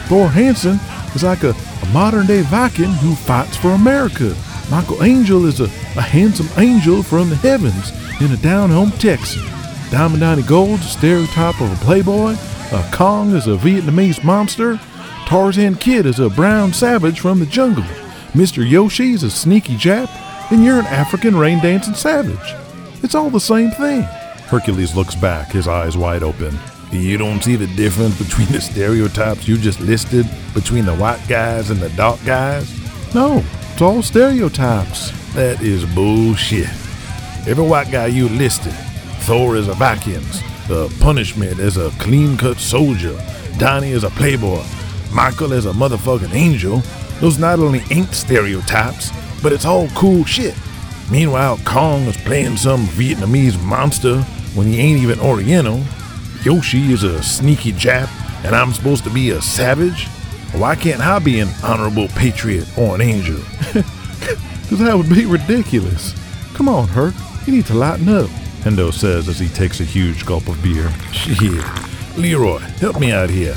Thor 0.07 0.29
Hansen 0.29 0.79
is 1.15 1.23
like 1.23 1.43
a, 1.43 1.51
a 1.51 1.85
modern-day 1.93 2.41
Viking 2.43 2.91
who 2.91 3.15
fights 3.15 3.57
for 3.57 3.71
America. 3.71 4.35
Michael 4.69 5.03
Angel 5.03 5.45
is 5.45 5.59
a, 5.59 5.65
a 5.65 6.01
handsome 6.01 6.49
angel 6.57 7.03
from 7.03 7.29
the 7.29 7.35
heavens 7.35 7.91
in 8.21 8.31
a 8.31 8.37
down-home 8.37 8.91
Texan. 8.91 9.43
Diamond 9.91 10.21
Donnie 10.21 10.43
Gold's 10.43 10.85
a 10.85 10.89
stereotype 10.89 11.61
of 11.61 11.71
a 11.71 11.85
playboy. 11.85 12.35
Uh, 12.71 12.91
Kong 12.91 13.35
is 13.35 13.47
a 13.47 13.51
Vietnamese 13.51 14.23
monster. 14.23 14.79
Tarzan 15.25 15.75
Kid 15.75 16.05
is 16.05 16.19
a 16.19 16.29
brown 16.29 16.73
savage 16.73 17.19
from 17.19 17.39
the 17.39 17.45
jungle. 17.45 17.83
Mr. 18.33 18.67
Yoshi 18.67 19.13
is 19.13 19.23
a 19.23 19.31
sneaky 19.31 19.75
Jap, 19.75 20.09
and 20.51 20.63
you're 20.63 20.79
an 20.79 20.85
African 20.87 21.37
rain 21.37 21.59
dancing 21.61 21.93
savage. 21.93 22.53
It's 23.03 23.15
all 23.15 23.29
the 23.29 23.39
same 23.39 23.71
thing. 23.71 24.05
Hercules 24.47 24.95
looks 24.95 25.15
back, 25.15 25.51
his 25.51 25.67
eyes 25.67 25.97
wide 25.97 26.23
open. 26.23 26.57
You 26.91 27.17
don't 27.17 27.43
see 27.43 27.55
the 27.55 27.67
difference 27.67 28.17
between 28.17 28.47
the 28.49 28.61
stereotypes 28.61 29.47
you 29.47 29.57
just 29.57 29.79
listed 29.81 30.27
between 30.53 30.85
the 30.85 30.95
white 30.95 31.21
guys 31.27 31.71
and 31.71 31.79
the 31.79 31.89
dark 31.89 32.23
guys? 32.25 32.71
No, 33.13 33.43
it's 33.73 33.81
all 33.81 34.01
stereotypes. 34.01 35.11
That 35.33 35.61
is 35.61 35.83
bullshit. 35.93 36.69
Every 37.47 37.65
white 37.65 37.91
guy 37.91 38.07
you 38.07 38.29
listed, 38.29 38.73
Thor 39.23 39.55
is 39.55 39.67
a 39.67 39.73
Vikings, 39.73 40.41
the 40.67 40.95
Punishment 40.99 41.59
is 41.59 41.77
a 41.77 41.89
clean-cut 41.99 42.57
soldier, 42.57 43.19
Donnie 43.57 43.91
is 43.91 44.03
a 44.03 44.09
playboy, 44.11 44.63
Michael 45.11 45.53
is 45.53 45.65
a 45.65 45.71
motherfucking 45.71 46.33
angel. 46.33 46.81
Those 47.19 47.39
not 47.39 47.59
only 47.59 47.81
ain't 47.91 48.13
stereotypes, 48.13 49.11
but 49.41 49.53
it's 49.53 49.65
all 49.65 49.87
cool 49.89 50.25
shit. 50.25 50.55
Meanwhile, 51.09 51.59
Kong 51.65 52.01
is 52.01 52.17
playing 52.17 52.57
some 52.57 52.85
Vietnamese 52.87 53.61
monster 53.63 54.25
when 54.55 54.67
he 54.67 54.79
ain't 54.79 55.01
even 55.01 55.19
Oriental. 55.19 55.83
Yoshi 56.43 56.91
is 56.91 57.03
a 57.03 57.21
sneaky 57.21 57.71
Jap, 57.71 58.09
and 58.45 58.55
I'm 58.55 58.73
supposed 58.73 59.03
to 59.03 59.09
be 59.09 59.31
a 59.31 59.41
savage? 59.41 60.07
Why 60.53 60.75
can't 60.75 61.01
I 61.01 61.19
be 61.19 61.39
an 61.39 61.49
honorable 61.63 62.07
patriot 62.09 62.67
or 62.77 62.95
an 62.95 63.01
angel? 63.01 63.39
Because 64.65 64.79
that 64.79 64.97
would 64.97 65.09
be 65.09 65.27
ridiculous. 65.27 66.15
Come 66.55 66.67
on, 66.67 66.87
Herc. 66.87 67.13
You 67.45 67.53
need 67.53 67.67
to 67.67 67.75
lighten 67.75 68.09
up. 68.09 68.27
Hendo 68.61 68.91
says 68.91 69.29
as 69.29 69.37
he 69.37 69.47
takes 69.47 69.79
a 69.79 69.83
huge 69.83 70.25
gulp 70.25 70.47
of 70.47 70.61
beer. 70.63 70.91
Shit. 71.11 71.63
Leroy, 72.17 72.57
help 72.57 72.99
me 72.99 73.11
out 73.11 73.29
here. 73.29 73.53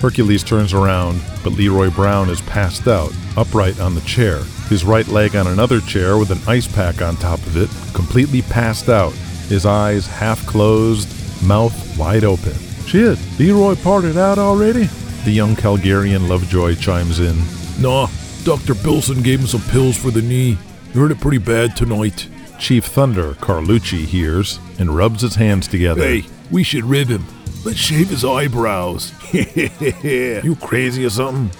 Hercules 0.00 0.44
turns 0.44 0.74
around, 0.74 1.22
but 1.42 1.54
Leroy 1.54 1.88
Brown 1.88 2.28
is 2.28 2.42
passed 2.42 2.86
out, 2.86 3.10
upright 3.38 3.80
on 3.80 3.94
the 3.94 4.02
chair, 4.02 4.40
his 4.68 4.84
right 4.84 5.08
leg 5.08 5.34
on 5.34 5.46
another 5.46 5.80
chair 5.80 6.18
with 6.18 6.30
an 6.30 6.40
ice 6.46 6.68
pack 6.68 7.00
on 7.00 7.16
top 7.16 7.38
of 7.46 7.56
it, 7.56 7.70
completely 7.94 8.42
passed 8.42 8.90
out, 8.90 9.14
his 9.48 9.66
eyes 9.66 10.06
half 10.06 10.44
closed, 10.46 11.08
mouth 11.42 11.98
wide 11.98 12.24
open. 12.24 12.54
Shit, 12.86 13.18
Leroy 13.38 13.74
parted 13.76 14.16
out 14.16 14.38
already? 14.38 14.84
The 15.24 15.32
young 15.32 15.56
Calgarian 15.56 16.28
Lovejoy 16.28 16.74
chimes 16.76 17.20
in. 17.20 17.36
Nah, 17.80 18.08
Dr. 18.44 18.74
Bilson 18.74 19.22
gave 19.22 19.40
him 19.40 19.46
some 19.46 19.62
pills 19.70 19.96
for 19.96 20.10
the 20.10 20.22
knee. 20.22 20.58
He 20.92 20.98
hurt 20.98 21.10
it 21.10 21.20
pretty 21.20 21.38
bad 21.38 21.76
tonight. 21.76 22.28
Chief 22.58 22.84
Thunder, 22.84 23.32
Carlucci, 23.34 24.04
hears 24.04 24.60
and 24.78 24.94
rubs 24.94 25.22
his 25.22 25.34
hands 25.34 25.66
together. 25.66 26.02
Hey, 26.02 26.24
we 26.50 26.62
should 26.62 26.84
rib 26.84 27.08
him. 27.08 27.24
Let's 27.64 27.78
shave 27.78 28.10
his 28.10 28.24
eyebrows. 28.24 29.12
you 29.32 30.56
crazy 30.60 31.04
or 31.04 31.10
something? 31.10 31.50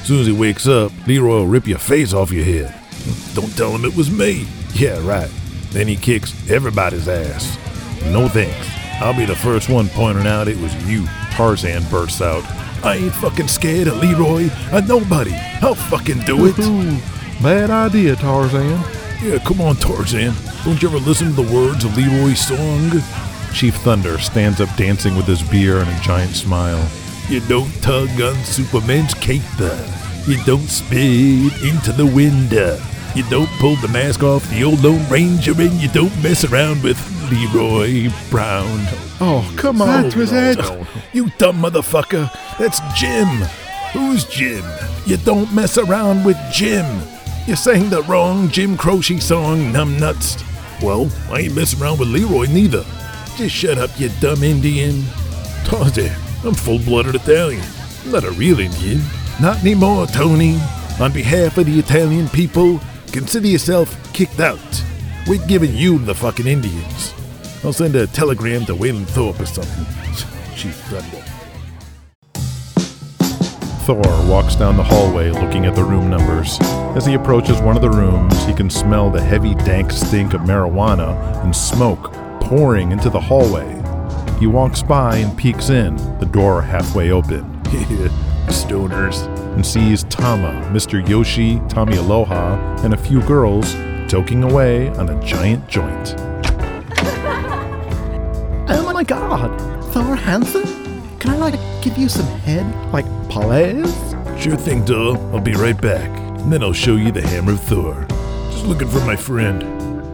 As 0.00 0.06
soon 0.06 0.20
as 0.20 0.26
he 0.26 0.32
wakes 0.32 0.68
up, 0.68 0.92
Leroy 1.06 1.36
will 1.36 1.46
rip 1.46 1.66
your 1.66 1.78
face 1.78 2.12
off 2.12 2.30
your 2.30 2.44
head. 2.44 2.74
Don't 3.34 3.56
tell 3.56 3.70
him 3.70 3.84
it 3.84 3.96
was 3.96 4.10
me. 4.10 4.46
Yeah, 4.74 5.04
right. 5.06 5.30
Then 5.74 5.88
he 5.88 5.96
kicks 5.96 6.32
everybody's 6.48 7.08
ass. 7.08 7.58
No 8.06 8.28
thanks. 8.28 8.68
I'll 9.02 9.12
be 9.12 9.24
the 9.24 9.34
first 9.34 9.68
one 9.68 9.88
pointing 9.88 10.24
out 10.26 10.46
it 10.46 10.56
was 10.58 10.72
you. 10.88 11.04
Tarzan 11.32 11.82
bursts 11.90 12.22
out. 12.22 12.44
I 12.84 12.94
ain't 12.94 13.14
fucking 13.14 13.48
scared 13.48 13.88
of 13.88 13.96
Leroy 13.96 14.48
or 14.72 14.82
nobody. 14.82 15.34
I'll 15.60 15.74
fucking 15.74 16.20
do 16.20 16.46
it. 16.46 16.56
Ooh, 16.60 16.96
bad 17.42 17.70
idea, 17.70 18.14
Tarzan. 18.14 18.80
Yeah, 19.20 19.38
come 19.44 19.60
on, 19.60 19.74
Tarzan. 19.74 20.32
Don't 20.64 20.80
you 20.80 20.88
ever 20.88 20.98
listen 20.98 21.34
to 21.34 21.42
the 21.42 21.52
words 21.52 21.84
of 21.84 21.96
Leroy's 21.96 22.46
song? 22.46 23.02
Chief 23.52 23.74
Thunder 23.78 24.18
stands 24.18 24.60
up 24.60 24.74
dancing 24.76 25.16
with 25.16 25.26
his 25.26 25.42
beer 25.42 25.78
and 25.78 25.90
a 25.90 26.00
giant 26.00 26.36
smile. 26.36 26.88
You 27.28 27.40
don't 27.40 27.72
tug 27.82 28.08
on 28.20 28.36
Superman's 28.44 29.14
cape. 29.14 29.42
Uh. 29.58 29.90
You 30.28 30.36
don't 30.44 30.68
spit 30.68 31.62
into 31.64 31.90
the 31.92 32.06
window. 32.06 32.78
You 33.14 33.22
don't 33.30 33.50
pull 33.60 33.76
the 33.76 33.88
mask 33.88 34.22
off 34.22 34.48
the 34.50 34.64
old 34.64 34.82
Lone 34.82 35.08
Ranger 35.08 35.52
and 35.52 35.72
you 35.74 35.88
don't 35.88 36.22
mess 36.22 36.44
around 36.44 36.82
with 36.82 36.98
Leroy 37.30 38.10
Brown. 38.28 38.80
Oh, 39.20 39.48
come 39.56 39.80
on. 39.80 40.08
That 40.08 40.16
was 40.16 40.32
it. 40.32 40.58
You 41.12 41.30
dumb 41.38 41.62
motherfucker. 41.62 42.28
That's 42.58 42.80
Jim. 42.98 43.28
Who's 43.92 44.24
Jim? 44.24 44.64
You 45.06 45.16
don't 45.18 45.54
mess 45.54 45.78
around 45.78 46.24
with 46.24 46.36
Jim. 46.52 46.84
You 47.46 47.54
sang 47.54 47.88
the 47.88 48.02
wrong 48.02 48.48
Jim 48.48 48.76
Croce 48.76 49.20
song, 49.20 49.72
numbnuts. 49.72 50.42
Well, 50.82 51.08
I 51.30 51.42
ain't 51.42 51.54
messing 51.54 51.80
around 51.80 52.00
with 52.00 52.08
Leroy 52.08 52.46
neither. 52.46 52.84
Just 53.36 53.54
shut 53.54 53.78
up, 53.78 53.90
you 53.96 54.10
dumb 54.20 54.42
Indian. 54.42 55.04
Tarzan, 55.64 56.10
I'm 56.44 56.54
full-blooded 56.54 57.14
Italian. 57.14 57.64
I'm 58.04 58.10
not 58.10 58.24
a 58.24 58.32
real 58.32 58.58
Indian. 58.58 59.00
Not 59.40 59.60
anymore, 59.60 60.08
Tony. 60.08 60.58
On 61.00 61.12
behalf 61.12 61.58
of 61.58 61.66
the 61.66 61.78
Italian 61.78 62.28
people, 62.28 62.80
consider 63.14 63.46
yourself 63.46 64.12
kicked 64.12 64.40
out. 64.40 64.58
We're 65.28 65.46
giving 65.46 65.72
you 65.72 66.00
the 66.00 66.16
fucking 66.16 66.48
Indians. 66.48 67.14
I'll 67.62 67.72
send 67.72 67.94
a 67.94 68.08
telegram 68.08 68.66
to 68.66 68.74
Wayland 68.74 69.08
Thorpe 69.08 69.38
or 69.38 69.46
something. 69.46 69.84
Chief 70.56 70.74
Thunder. 70.90 71.22
Thor 73.84 74.02
walks 74.28 74.56
down 74.56 74.76
the 74.76 74.82
hallway 74.82 75.30
looking 75.30 75.64
at 75.64 75.76
the 75.76 75.84
room 75.84 76.10
numbers. 76.10 76.58
As 76.96 77.06
he 77.06 77.14
approaches 77.14 77.60
one 77.60 77.76
of 77.76 77.82
the 77.82 77.90
rooms, 77.90 78.44
he 78.46 78.52
can 78.52 78.68
smell 78.68 79.10
the 79.10 79.22
heavy, 79.22 79.54
dank 79.54 79.92
stink 79.92 80.34
of 80.34 80.40
marijuana 80.40 81.14
and 81.44 81.54
smoke 81.54 82.12
pouring 82.40 82.90
into 82.90 83.10
the 83.10 83.20
hallway. 83.20 83.70
He 84.40 84.48
walks 84.48 84.82
by 84.82 85.18
and 85.18 85.38
peeks 85.38 85.70
in, 85.70 85.96
the 86.18 86.28
door 86.32 86.62
halfway 86.62 87.12
open. 87.12 87.44
Stoners. 88.48 89.33
And 89.54 89.64
sees 89.64 90.04
Tama, 90.04 90.52
Mr. 90.72 91.06
Yoshi, 91.08 91.60
Tommy 91.68 91.96
Aloha, 91.96 92.56
and 92.84 92.94
a 92.94 92.96
few 92.96 93.20
girls 93.22 93.74
toking 94.06 94.48
away 94.48 94.88
on 94.90 95.08
a 95.08 95.20
giant 95.24 95.66
joint. 95.68 96.14
Oh 98.66 98.92
my 98.94 99.04
god, 99.04 99.50
Thor 99.92 100.16
Hansen? 100.16 100.62
Can 101.18 101.32
I 101.32 101.36
like 101.36 101.54
give 101.82 101.98
you 101.98 102.08
some 102.08 102.26
head? 102.40 102.64
Like 102.92 103.04
please? 103.28 103.92
Sure 104.40 104.56
thing, 104.56 104.84
Dull. 104.84 105.16
I'll 105.34 105.40
be 105.40 105.54
right 105.54 105.78
back. 105.80 106.08
And 106.40 106.52
then 106.52 106.62
I'll 106.62 106.72
show 106.72 106.96
you 106.96 107.10
the 107.10 107.20
Hammer 107.20 107.52
of 107.52 107.60
Thor. 107.60 108.06
Just 108.50 108.64
looking 108.66 108.88
for 108.88 109.00
my 109.00 109.16
friend. 109.16 109.62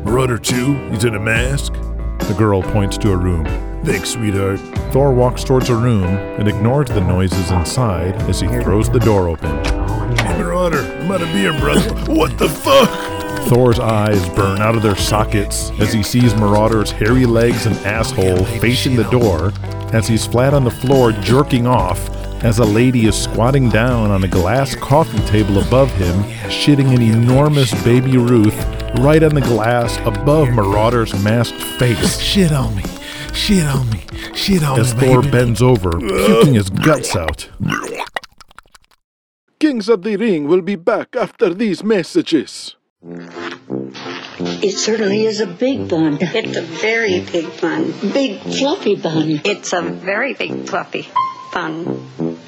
Marauder 0.04 0.38
2, 0.38 0.90
he's 0.90 1.04
in 1.04 1.14
a 1.14 1.20
mask. 1.20 1.74
The 1.74 2.34
girl 2.38 2.62
points 2.62 2.96
to 2.98 3.12
a 3.12 3.16
room. 3.16 3.44
Thanks, 3.84 4.10
sweetheart. 4.10 4.60
Thor 4.92 5.12
walks 5.12 5.42
towards 5.42 5.70
a 5.70 5.74
room 5.74 6.04
and 6.04 6.46
ignores 6.46 6.88
the 6.88 7.00
noises 7.00 7.50
inside 7.50 8.14
as 8.28 8.40
he 8.40 8.46
throws 8.46 8.90
the 8.90 9.00
door 9.00 9.28
open. 9.28 9.50
Hey, 10.18 10.38
Marauder, 10.38 10.80
I'm 10.80 11.10
out 11.10 11.22
of 11.22 11.28
beer, 11.32 11.58
brother. 11.58 11.94
what 12.12 12.36
the 12.38 12.48
fuck? 12.48 12.90
Thor's 13.48 13.78
eyes 13.78 14.28
burn 14.30 14.60
out 14.60 14.74
of 14.74 14.82
their 14.82 14.96
sockets 14.96 15.70
as 15.80 15.92
he 15.94 16.02
sees 16.02 16.34
Marauder's 16.34 16.90
hairy 16.90 17.24
legs 17.24 17.64
and 17.64 17.74
asshole 17.78 18.44
facing 18.60 18.96
the 18.96 19.08
door 19.10 19.50
as 19.94 20.06
he's 20.06 20.26
flat 20.26 20.52
on 20.52 20.62
the 20.62 20.70
floor 20.70 21.12
jerking 21.12 21.66
off 21.66 22.10
as 22.44 22.58
a 22.58 22.64
lady 22.64 23.06
is 23.06 23.20
squatting 23.20 23.68
down 23.70 24.10
on 24.10 24.24
a 24.24 24.28
glass 24.28 24.74
coffee 24.74 25.18
table 25.26 25.58
above 25.58 25.90
him, 25.92 26.22
shitting 26.48 26.94
an 26.94 27.02
enormous 27.02 27.72
baby 27.82 28.16
Ruth 28.18 28.56
right 28.98 29.22
on 29.22 29.34
the 29.34 29.40
glass 29.40 29.96
above 30.06 30.48
Marauder's 30.50 31.12
masked 31.22 31.60
face. 31.60 32.18
Shit 32.18 32.52
on 32.52 32.74
me. 32.76 32.84
Shit 33.34 33.66
on 33.66 33.90
me. 33.90 34.04
Shit 34.34 34.62
on 34.62 34.80
As 34.80 34.94
me, 34.94 35.00
Thor 35.00 35.22
baby. 35.22 35.32
bends 35.32 35.62
over, 35.62 35.90
puking 35.98 36.54
his 36.54 36.70
guts 36.70 37.16
out. 37.16 37.48
Kings 39.58 39.88
of 39.88 40.02
the 40.02 40.16
Ring 40.16 40.46
will 40.48 40.62
be 40.62 40.76
back 40.76 41.16
after 41.16 41.52
these 41.52 41.82
messages. 41.84 42.76
It 44.62 44.72
certainly 44.76 45.24
is 45.26 45.40
a 45.40 45.46
big 45.46 45.88
bun. 45.88 46.18
It's 46.20 46.56
a 46.56 46.62
very 46.62 47.20
big 47.20 47.60
bun. 47.60 47.92
Big 48.12 48.40
fluffy 48.40 48.96
bun. 48.96 49.40
It's 49.44 49.72
a 49.72 49.82
very 49.82 50.34
big 50.34 50.66
fluffy 50.68 51.08
bun. 51.52 51.82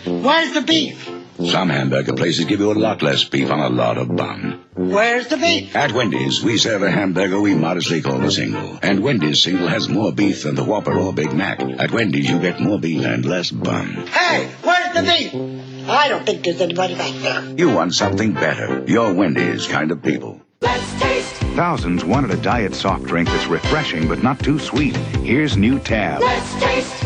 Where's 0.06 0.52
the 0.54 0.62
beef? 0.62 1.08
Some 1.50 1.68
hamburger 1.70 2.12
places 2.14 2.44
give 2.44 2.60
you 2.60 2.72
a 2.72 2.74
lot 2.74 3.02
less 3.02 3.24
beef 3.24 3.50
on 3.50 3.60
a 3.60 3.68
lot 3.68 3.98
of 3.98 4.14
bun. 4.14 4.64
Where's 4.74 5.28
the 5.28 5.36
beef? 5.36 5.74
At 5.74 5.92
Wendy's, 5.92 6.42
we 6.42 6.58
serve 6.58 6.82
a 6.82 6.90
hamburger 6.90 7.40
we 7.40 7.54
modestly 7.54 8.02
call 8.02 8.22
a 8.22 8.30
single. 8.30 8.78
And 8.82 9.02
Wendy's 9.02 9.42
single 9.42 9.68
has 9.68 9.88
more 9.88 10.12
beef 10.12 10.44
than 10.44 10.54
the 10.54 10.64
Whopper 10.64 10.96
or 10.96 11.12
Big 11.12 11.32
Mac. 11.32 11.60
At 11.60 11.90
Wendy's, 11.90 12.28
you 12.28 12.38
get 12.38 12.60
more 12.60 12.78
beef 12.78 13.04
and 13.04 13.24
less 13.24 13.50
bun. 13.50 14.06
Hey, 14.06 14.50
where's 14.62 14.94
the 14.94 15.02
beef? 15.02 15.88
I 15.88 16.08
don't 16.08 16.24
think 16.24 16.44
there's 16.44 16.60
anybody 16.60 16.94
back 16.94 17.14
there. 17.22 17.54
You 17.56 17.74
want 17.74 17.94
something 17.94 18.34
better. 18.34 18.84
You're 18.86 19.12
Wendy's 19.12 19.66
kind 19.66 19.90
of 19.90 20.02
people. 20.02 20.40
Let's 20.60 21.00
taste. 21.00 21.34
Thousands 21.56 22.04
wanted 22.04 22.30
a 22.30 22.36
diet 22.36 22.74
soft 22.74 23.04
drink 23.04 23.28
that's 23.28 23.46
refreshing 23.46 24.08
but 24.08 24.22
not 24.22 24.38
too 24.38 24.58
sweet. 24.58 24.96
Here's 24.96 25.56
new 25.56 25.78
Tab. 25.80 26.22
Let's 26.22 26.54
taste. 26.54 27.04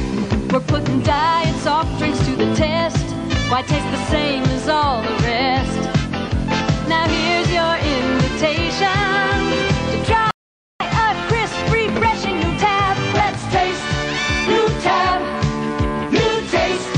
We're 0.53 0.61
putting 0.61 1.03
diet 1.03 1.57
soft 1.62 1.99
drinks 1.99 2.18
to 2.27 2.37
the 2.37 2.55
test. 2.55 2.66
Why 3.49 3.63
taste 3.63 3.91
the 3.93 4.05
same 4.07 4.43
as 4.43 4.69
all 4.69 5.03
the 5.03 5.17
rest? 5.23 5.79
Now 6.89 7.07
here's 7.07 7.49
your 7.49 7.77
invitation 7.79 8.83
to 9.91 10.05
try 10.05 10.31
a 10.81 11.15
crisp, 11.29 11.55
refreshing 11.71 12.41
new 12.41 12.59
tab. 12.59 12.97
Let's 13.15 13.43
taste 13.55 13.87
new 14.51 14.67
tab. 14.83 15.23
New 16.13 16.35
taste. 16.51 16.91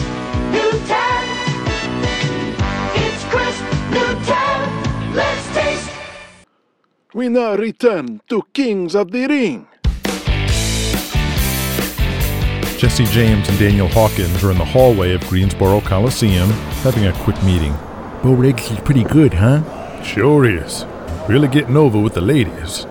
New 0.57 0.73
tab. 0.89 1.23
It's 2.97 3.25
crisp. 3.29 3.65
New 3.93 4.13
tab. 4.25 5.15
Let's 5.15 5.47
taste. 5.55 5.91
We 7.13 7.29
now 7.29 7.57
return 7.57 8.23
to 8.31 8.43
Kings 8.55 8.95
of 8.95 9.11
the 9.13 9.27
Ring. 9.27 9.67
Jesse 12.79 13.07
James 13.07 13.49
and 13.49 13.59
Daniel 13.59 13.89
Hawkins 13.89 14.45
are 14.45 14.53
in 14.53 14.59
the 14.59 14.65
hallway 14.65 15.13
of 15.13 15.21
Greensboro 15.27 15.81
Coliseum 15.81 16.49
having 16.85 17.07
a 17.07 17.13
quick 17.25 17.43
meeting. 17.43 17.73
Bo 18.23 18.35
Riggs 18.35 18.71
is 18.71 18.79
pretty 18.79 19.03
good, 19.03 19.35
huh? 19.35 20.01
Sure 20.05 20.45
is. 20.47 20.87
Really 21.29 21.49
getting 21.49 21.77
over 21.77 21.99
with 21.99 22.15
the 22.15 22.21
ladies. 22.21 22.87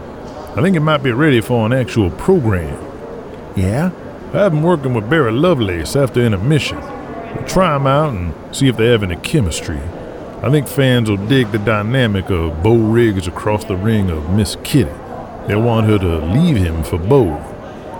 I 0.57 0.61
think 0.61 0.75
it 0.75 0.81
might 0.81 1.03
be 1.03 1.13
ready 1.13 1.39
for 1.39 1.65
an 1.65 1.71
actual 1.71 2.11
program. 2.11 2.77
Yeah? 3.55 3.91
I've 4.33 4.51
been 4.51 4.61
working 4.61 4.93
with 4.93 5.09
Barry 5.09 5.31
Lovelace 5.31 5.95
after 5.95 6.19
intermission. 6.19 6.81
We'll 6.81 7.45
try 7.45 7.47
try 7.47 7.75
'em 7.75 7.87
out 7.87 8.13
and 8.13 8.33
see 8.51 8.67
if 8.67 8.75
they 8.75 8.87
have 8.87 9.03
any 9.03 9.15
chemistry. 9.15 9.79
I 10.43 10.49
think 10.51 10.67
fans 10.67 11.09
will 11.09 11.15
dig 11.15 11.53
the 11.53 11.59
dynamic 11.59 12.29
of 12.29 12.61
Bo 12.61 12.75
Riggs 12.75 13.25
across 13.25 13.63
the 13.63 13.77
ring 13.77 14.09
of 14.09 14.31
Miss 14.31 14.57
Kitty. 14.65 14.91
They'll 15.47 15.61
want 15.61 15.87
her 15.87 15.97
to 15.97 16.17
leave 16.25 16.57
him 16.57 16.83
for 16.83 16.97
Bo. 16.97 17.41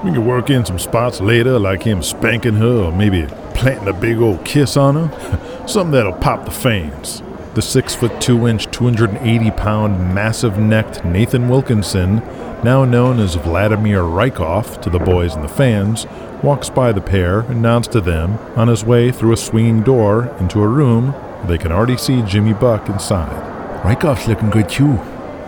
We 0.04 0.12
can 0.12 0.28
work 0.28 0.52
in 0.52 0.64
some 0.64 0.78
spots 0.78 1.20
later, 1.20 1.58
like 1.58 1.82
him 1.82 2.04
spanking 2.04 2.54
her 2.56 2.84
or 2.84 2.92
maybe 2.92 3.26
planting 3.56 3.88
a 3.88 3.94
big 3.94 4.20
old 4.20 4.46
kiss 4.46 4.78
on 4.78 4.96
her. 4.96 5.64
Something 5.68 5.92
that'll 5.92 6.14
pop 6.14 6.46
the 6.46 6.52
fans. 6.52 7.24
The 7.56 7.64
six 7.64 7.96
foot 7.96 8.22
two 8.22 8.48
inch, 8.48 8.70
280 8.70 9.52
pound, 9.52 10.14
massive 10.14 10.60
necked 10.60 11.04
Nathan 11.04 11.50
Wilkinson, 11.50 12.18
now 12.64 12.86
known 12.86 13.20
as 13.20 13.34
Vladimir 13.34 14.02
Rykov 14.02 14.80
to 14.84 14.92
the 14.92 15.00
boys 15.00 15.34
and 15.34 15.44
the 15.44 15.50
fans, 15.50 16.06
walks 16.44 16.70
by 16.70 16.92
the 16.92 17.02
pair 17.02 17.40
and 17.40 17.64
nods 17.64 17.88
to 17.88 18.00
them 18.00 18.38
on 18.56 18.68
his 18.68 18.86
way 18.86 19.12
through 19.12 19.34
a 19.34 19.38
swinging 19.38 19.82
door 19.82 20.28
into 20.40 20.62
a 20.62 20.68
room 20.68 21.12
where 21.12 21.48
they 21.48 21.58
can 21.58 21.72
already 21.72 21.98
see 21.98 22.22
Jimmy 22.22 22.54
Buck 22.54 22.88
inside. 22.88 23.82
Rykov's 23.82 24.28
looking 24.28 24.52
good 24.52 24.70
too. 24.70 25.00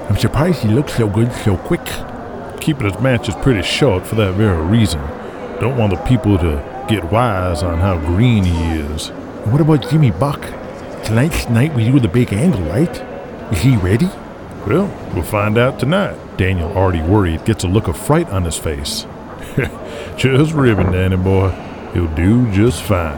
I'm 0.10 0.18
surprised 0.18 0.64
he 0.64 0.70
looks 0.70 0.96
so 0.96 1.08
good 1.08 1.32
so 1.32 1.56
quick. 1.56 1.88
Keeping 2.60 2.92
his 2.92 3.00
matches 3.02 3.36
pretty 3.36 3.62
short 3.64 4.06
for 4.06 4.16
that 4.16 4.34
very 4.34 4.62
reason. 4.66 5.02
Don't 5.60 5.78
want 5.78 5.94
the 5.94 6.04
people 6.04 6.38
to 6.38 6.86
get 6.88 7.12
wise 7.12 7.64
on 7.64 7.80
how 7.80 7.98
green 7.98 8.44
he 8.44 8.80
is. 8.80 9.10
And 9.10 9.52
what 9.52 9.62
about 9.62 9.90
Jimmy 9.90 10.12
Buck? 10.12 10.42
Tonight's 11.04 11.46
the 11.46 11.52
night 11.52 11.74
we 11.74 11.90
do 11.90 12.00
the 12.00 12.08
big 12.08 12.34
angle, 12.34 12.62
right? 12.64 12.96
Is 13.52 13.62
he 13.62 13.78
ready? 13.78 14.10
Well, 14.68 14.88
we'll 15.14 15.24
find 15.24 15.58
out 15.58 15.80
tonight. 15.80 16.18
Daniel, 16.38 16.72
already 16.72 17.02
worried, 17.02 17.46
gets 17.46 17.64
a 17.64 17.68
look 17.68 17.88
of 17.88 17.98
fright 17.98 18.30
on 18.30 18.44
his 18.44 18.58
face. 18.58 19.06
Just 20.18 20.54
ribbon, 20.54 20.92
Danny 20.92 21.18
boy. 21.18 21.50
He'll 21.94 22.14
do 22.14 22.52
just 22.52 22.84
fine. 22.84 23.18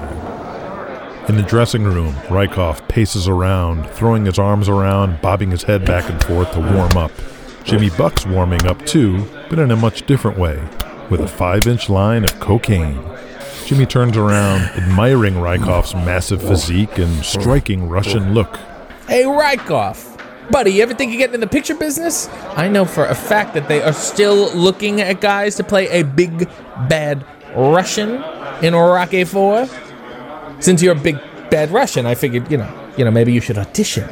In 1.27 1.36
the 1.36 1.43
dressing 1.43 1.84
room, 1.84 2.13
Rykov 2.30 2.88
paces 2.88 3.27
around, 3.27 3.89
throwing 3.89 4.25
his 4.25 4.39
arms 4.39 4.69
around, 4.69 5.21
bobbing 5.21 5.51
his 5.51 5.63
head 5.63 5.86
back 5.86 6.10
and 6.10 6.23
forth 6.23 6.51
to 6.54 6.60
warm 6.60 6.95
up. 6.95 7.12
Jimmy 7.63 7.89
Buck's 7.91 8.26
warming 8.26 8.65
up 8.65 8.86
too, 8.86 9.26
but 9.50 9.60
in 9.60 9.71
a 9.71 9.76
much 9.76 10.06
different 10.06 10.38
way, 10.38 10.62
with 11.10 11.21
a 11.21 11.28
five 11.28 11.67
inch 11.67 11.89
line 11.89 12.24
of 12.24 12.39
cocaine. 12.39 13.00
Jimmy 13.65 13.86
turns 13.86 14.17
around, 14.17 14.62
admiring 14.71 15.36
Rykov's 15.36 15.95
massive 15.95 16.41
physique 16.41 16.97
and 16.97 17.24
striking 17.24 17.88
Russian 17.88 18.34
look. 18.34 18.58
Hey, 19.08 19.24
Rykov. 19.24 20.10
Buddy, 20.50 20.71
you 20.71 20.84
ever 20.84 20.93
think 20.93 21.13
of 21.13 21.17
getting 21.17 21.36
in 21.36 21.39
the 21.39 21.47
picture 21.47 21.76
business? 21.76 22.28
I 22.58 22.67
know 22.67 22.84
for 22.84 23.06
a 23.06 23.15
fact 23.15 23.54
that 23.54 23.69
they 23.69 23.82
are 23.82 23.93
still 23.93 24.52
looking 24.54 25.00
at 25.00 25.21
guys 25.21 25.56
to 25.56 25.63
play 25.63 25.88
a 25.88 26.04
big, 26.04 26.50
bad 26.89 27.26
Russian 27.56 28.21
in 28.62 28.76
Rocky 28.76 29.24
4. 29.24 29.67
Since 30.60 30.82
you're 30.82 30.95
a 30.95 31.00
big, 31.00 31.17
bad 31.50 31.71
Russian, 31.71 32.06
I 32.06 32.15
figured, 32.15 32.52
you 32.52 32.58
know, 32.58 32.91
you 32.97 33.06
know, 33.06 33.12
maybe 33.12 33.32
you 33.32 33.39
should 33.39 33.58
audition. 33.58 34.10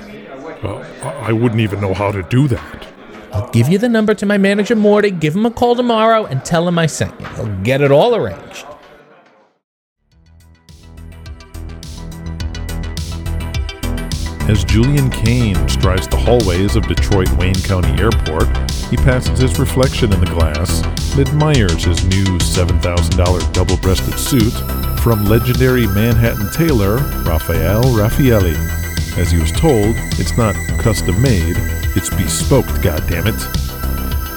Well, 0.63 0.85
I 1.03 1.33
wouldn't 1.33 1.61
even 1.61 1.81
know 1.81 1.93
how 1.93 2.11
to 2.11 2.23
do 2.23 2.47
that. 2.47 2.88
I'll 3.31 3.49
give 3.51 3.69
you 3.69 3.77
the 3.77 3.89
number 3.89 4.13
to 4.15 4.25
my 4.25 4.37
manager, 4.37 4.75
Morty. 4.75 5.11
Give 5.11 5.35
him 5.35 5.45
a 5.45 5.51
call 5.51 5.75
tomorrow 5.75 6.25
and 6.25 6.43
tell 6.43 6.67
him 6.67 6.79
I 6.79 6.87
sent 6.87 7.19
you. 7.19 7.27
He'll 7.27 7.55
get 7.63 7.81
it 7.81 7.91
all 7.91 8.15
arranged. 8.15 8.65
As 14.49 14.63
Julian 14.63 15.11
Kane 15.11 15.69
strides 15.69 16.07
the 16.07 16.17
hallways 16.17 16.75
of 16.75 16.87
Detroit 16.87 17.31
Wayne 17.33 17.53
County 17.53 18.01
Airport, 18.01 18.47
he 18.89 18.97
passes 18.97 19.37
his 19.37 19.59
reflection 19.59 20.11
in 20.11 20.19
the 20.19 20.25
glass 20.25 20.81
and 21.11 21.27
admires 21.27 21.83
his 21.83 22.03
new 22.05 22.25
$7,000 22.39 23.53
double 23.53 23.77
breasted 23.77 24.17
suit 24.17 24.53
from 25.01 25.25
legendary 25.25 25.85
Manhattan 25.85 26.49
tailor 26.51 26.95
Raphael 27.25 27.83
Raffaelli. 27.95 28.55
As 29.19 29.29
he 29.29 29.37
was 29.37 29.51
told, 29.51 29.93
it's 30.17 30.35
not 30.35 30.55
custom 30.79 31.21
made, 31.21 31.55
it's 31.95 32.09
bespoke, 32.09 32.65
goddammit. 32.81 33.39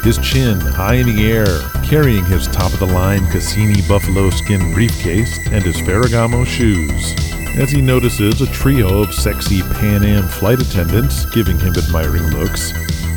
His 0.04 0.18
chin 0.18 0.60
high 0.60 0.94
in 0.94 1.06
the 1.06 1.30
air, 1.30 1.46
carrying 1.84 2.24
his 2.24 2.46
top 2.48 2.72
of 2.72 2.80
the 2.80 2.86
line 2.86 3.26
Cassini 3.30 3.80
buffalo 3.88 4.30
skin 4.30 4.72
briefcase 4.72 5.38
and 5.46 5.62
his 5.62 5.76
Ferragamo 5.76 6.44
shoes 6.46 7.14
as 7.56 7.70
he 7.70 7.82
notices 7.82 8.40
a 8.40 8.46
trio 8.46 9.02
of 9.02 9.14
sexy 9.14 9.60
Pan 9.62 10.04
Am 10.04 10.26
flight 10.26 10.60
attendants 10.60 11.26
giving 11.26 11.58
him 11.58 11.74
admiring 11.76 12.26
looks. 12.30 12.70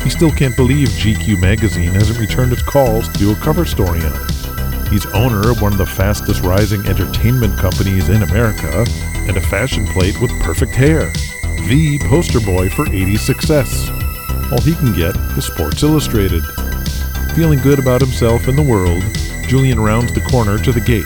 He 0.04 0.10
still 0.10 0.32
can't 0.32 0.56
believe 0.56 0.90
GQ 0.90 1.40
magazine 1.40 1.94
hasn't 1.94 2.20
returned 2.20 2.52
its 2.52 2.62
calls 2.62 3.08
to 3.08 3.18
do 3.18 3.32
a 3.32 3.36
cover 3.36 3.66
story 3.66 4.02
on 4.02 4.14
it. 4.14 4.90
He's 4.90 5.06
owner 5.08 5.50
of 5.50 5.62
one 5.62 5.72
of 5.72 5.78
the 5.78 5.86
fastest 5.86 6.42
rising 6.44 6.86
entertainment 6.86 7.58
companies 7.58 8.10
in 8.10 8.24
America 8.24 8.86
and 9.28 9.38
a 9.38 9.42
fashion 9.42 9.88
plate 9.88 10.20
with 10.22 10.32
perfect 10.42 10.76
hair. 10.76 11.12
The 11.68 11.98
poster 12.08 12.40
boy 12.40 12.70
for 12.70 12.86
80s 12.86 13.20
success. 13.20 13.90
All 14.52 14.62
he 14.62 14.76
can 14.76 14.94
get 14.94 15.16
is 15.38 15.46
Sports 15.46 15.82
Illustrated. 15.82 16.44
Feeling 17.34 17.60
good 17.60 17.80
about 17.80 18.00
himself 18.00 18.48
and 18.48 18.56
the 18.56 18.62
world, 18.62 19.02
Julian 19.48 19.80
rounds 19.80 20.14
the 20.14 20.22
corner 20.22 20.60
to 20.60 20.72
the 20.72 20.82
gate, 20.82 21.04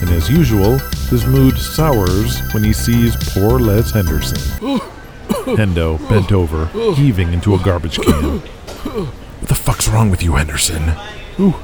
and 0.00 0.08
as 0.10 0.30
usual, 0.30 0.78
his 1.10 1.26
mood 1.26 1.58
sours 1.58 2.40
when 2.52 2.64
he 2.64 2.72
sees 2.72 3.16
poor 3.34 3.58
Les 3.58 3.90
Henderson. 3.90 4.38
Hendo 5.28 5.98
bent 6.08 6.32
over, 6.32 6.66
heaving 6.94 7.34
into 7.34 7.54
a 7.54 7.58
garbage 7.58 7.98
can. 7.98 8.38
What 8.40 9.48
the 9.48 9.54
fuck's 9.54 9.86
wrong 9.86 10.10
with 10.10 10.22
you, 10.22 10.36
Henderson? 10.36 10.94
Ooh, 11.38 11.56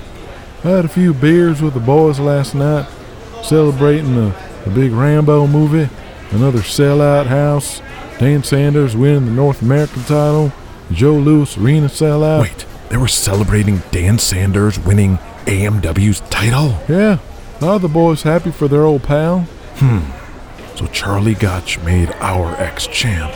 I 0.64 0.68
had 0.68 0.84
a 0.84 0.88
few 0.88 1.14
beers 1.14 1.62
with 1.62 1.72
the 1.72 1.80
boys 1.80 2.20
last 2.20 2.54
night, 2.54 2.86
celebrating 3.42 4.14
the, 4.16 4.34
the 4.64 4.70
big 4.70 4.92
Rambo 4.92 5.46
movie, 5.46 5.88
another 6.30 6.58
sellout 6.58 7.26
house, 7.26 7.80
Dan 8.18 8.42
Sanders 8.42 8.94
winning 8.94 9.24
the 9.24 9.32
North 9.32 9.62
American 9.62 10.02
title, 10.02 10.52
Joe 10.92 11.14
Louis 11.14 11.56
Arena 11.58 11.86
sellout. 11.88 12.42
Wait, 12.42 12.66
they 12.90 12.96
were 12.96 13.08
celebrating 13.08 13.82
Dan 13.90 14.18
Sanders 14.18 14.78
winning 14.78 15.18
AMW's 15.46 16.20
title? 16.30 16.78
Yeah, 16.88 17.18
are 17.60 17.78
the 17.78 17.88
boys 17.88 18.22
happy 18.22 18.50
for 18.50 18.68
their 18.68 18.82
old 18.82 19.02
pal? 19.02 19.40
Hmm. 19.76 20.00
So 20.76 20.86
Charlie 20.88 21.34
Gotch 21.34 21.78
made 21.80 22.10
our 22.20 22.54
ex 22.60 22.86
champ 22.86 23.32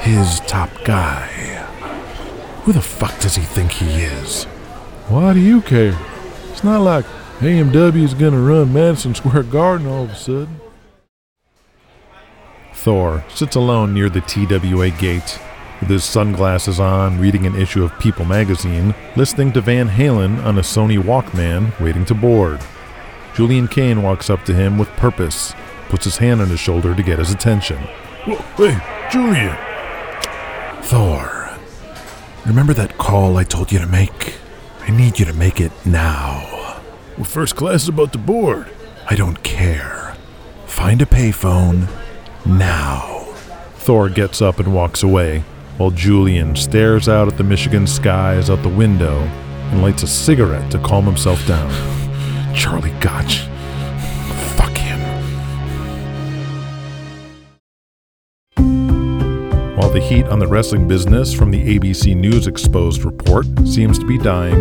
his 0.00 0.40
top 0.40 0.70
guy. 0.84 1.26
Who 2.64 2.72
the 2.72 2.82
fuck 2.82 3.18
does 3.20 3.36
he 3.36 3.42
think 3.42 3.72
he 3.72 3.86
is? 4.02 4.44
Why 5.08 5.32
do 5.32 5.40
you 5.40 5.62
care? 5.62 5.98
It's 6.50 6.64
not 6.64 6.80
like 6.80 7.04
AMW's 7.40 8.14
gonna 8.14 8.40
run 8.40 8.72
Madison 8.72 9.14
Square 9.14 9.44
Garden 9.44 9.86
all 9.86 10.04
of 10.04 10.10
a 10.10 10.14
sudden. 10.16 10.60
Thor 12.74 13.24
sits 13.28 13.56
alone 13.56 13.92
near 13.94 14.08
the 14.08 14.20
TWA 14.20 14.90
gate, 14.90 15.38
with 15.80 15.90
his 15.90 16.04
sunglasses 16.04 16.80
on, 16.80 17.20
reading 17.20 17.46
an 17.46 17.54
issue 17.54 17.84
of 17.84 17.98
People 17.98 18.24
magazine, 18.24 18.94
listening 19.16 19.52
to 19.52 19.60
Van 19.60 19.88
Halen 19.88 20.44
on 20.44 20.58
a 20.58 20.62
Sony 20.62 20.98
Walkman, 20.98 21.78
waiting 21.80 22.04
to 22.06 22.14
board. 22.14 22.60
Julian 23.34 23.68
Kane 23.68 24.02
walks 24.02 24.28
up 24.30 24.44
to 24.44 24.54
him 24.54 24.78
with 24.78 24.88
purpose, 24.90 25.54
puts 25.88 26.04
his 26.04 26.16
hand 26.16 26.40
on 26.40 26.48
his 26.48 26.60
shoulder 26.60 26.94
to 26.94 27.02
get 27.02 27.18
his 27.18 27.30
attention. 27.30 27.78
Hey, 28.56 28.78
Julian! 29.10 29.56
Thor, 30.82 31.50
remember 32.44 32.74
that 32.74 32.98
call 32.98 33.36
I 33.36 33.44
told 33.44 33.70
you 33.70 33.78
to 33.78 33.86
make? 33.86 34.34
I 34.82 34.90
need 34.90 35.18
you 35.18 35.24
to 35.26 35.34
make 35.34 35.60
it 35.60 35.72
now. 35.86 36.80
Well, 37.16 37.24
first 37.24 37.56
class 37.56 37.82
is 37.82 37.88
about 37.88 38.12
to 38.12 38.18
board. 38.18 38.70
I 39.08 39.14
don't 39.14 39.42
care. 39.42 40.16
Find 40.66 41.00
a 41.02 41.06
payphone 41.06 41.88
now. 42.44 43.24
Thor 43.76 44.08
gets 44.08 44.42
up 44.42 44.58
and 44.58 44.74
walks 44.74 45.02
away, 45.02 45.44
while 45.78 45.90
Julian 45.92 46.56
stares 46.56 47.08
out 47.08 47.28
at 47.28 47.38
the 47.38 47.44
Michigan 47.44 47.86
skies 47.86 48.50
out 48.50 48.62
the 48.62 48.68
window 48.68 49.16
and 49.70 49.80
lights 49.80 50.02
a 50.02 50.08
cigarette 50.08 50.70
to 50.72 50.78
calm 50.80 51.04
himself 51.04 51.44
down. 51.46 51.70
Charlie 52.54 52.90
Gotch. 53.00 53.42
Fuck 54.56 54.76
him. 54.76 54.98
While 59.76 59.90
the 59.90 60.00
heat 60.00 60.26
on 60.26 60.40
the 60.40 60.48
wrestling 60.48 60.88
business 60.88 61.32
from 61.32 61.52
the 61.52 61.78
ABC 61.78 62.16
News 62.16 62.48
exposed 62.48 63.04
report 63.04 63.46
seems 63.64 64.00
to 64.00 64.06
be 64.06 64.18
dying, 64.18 64.58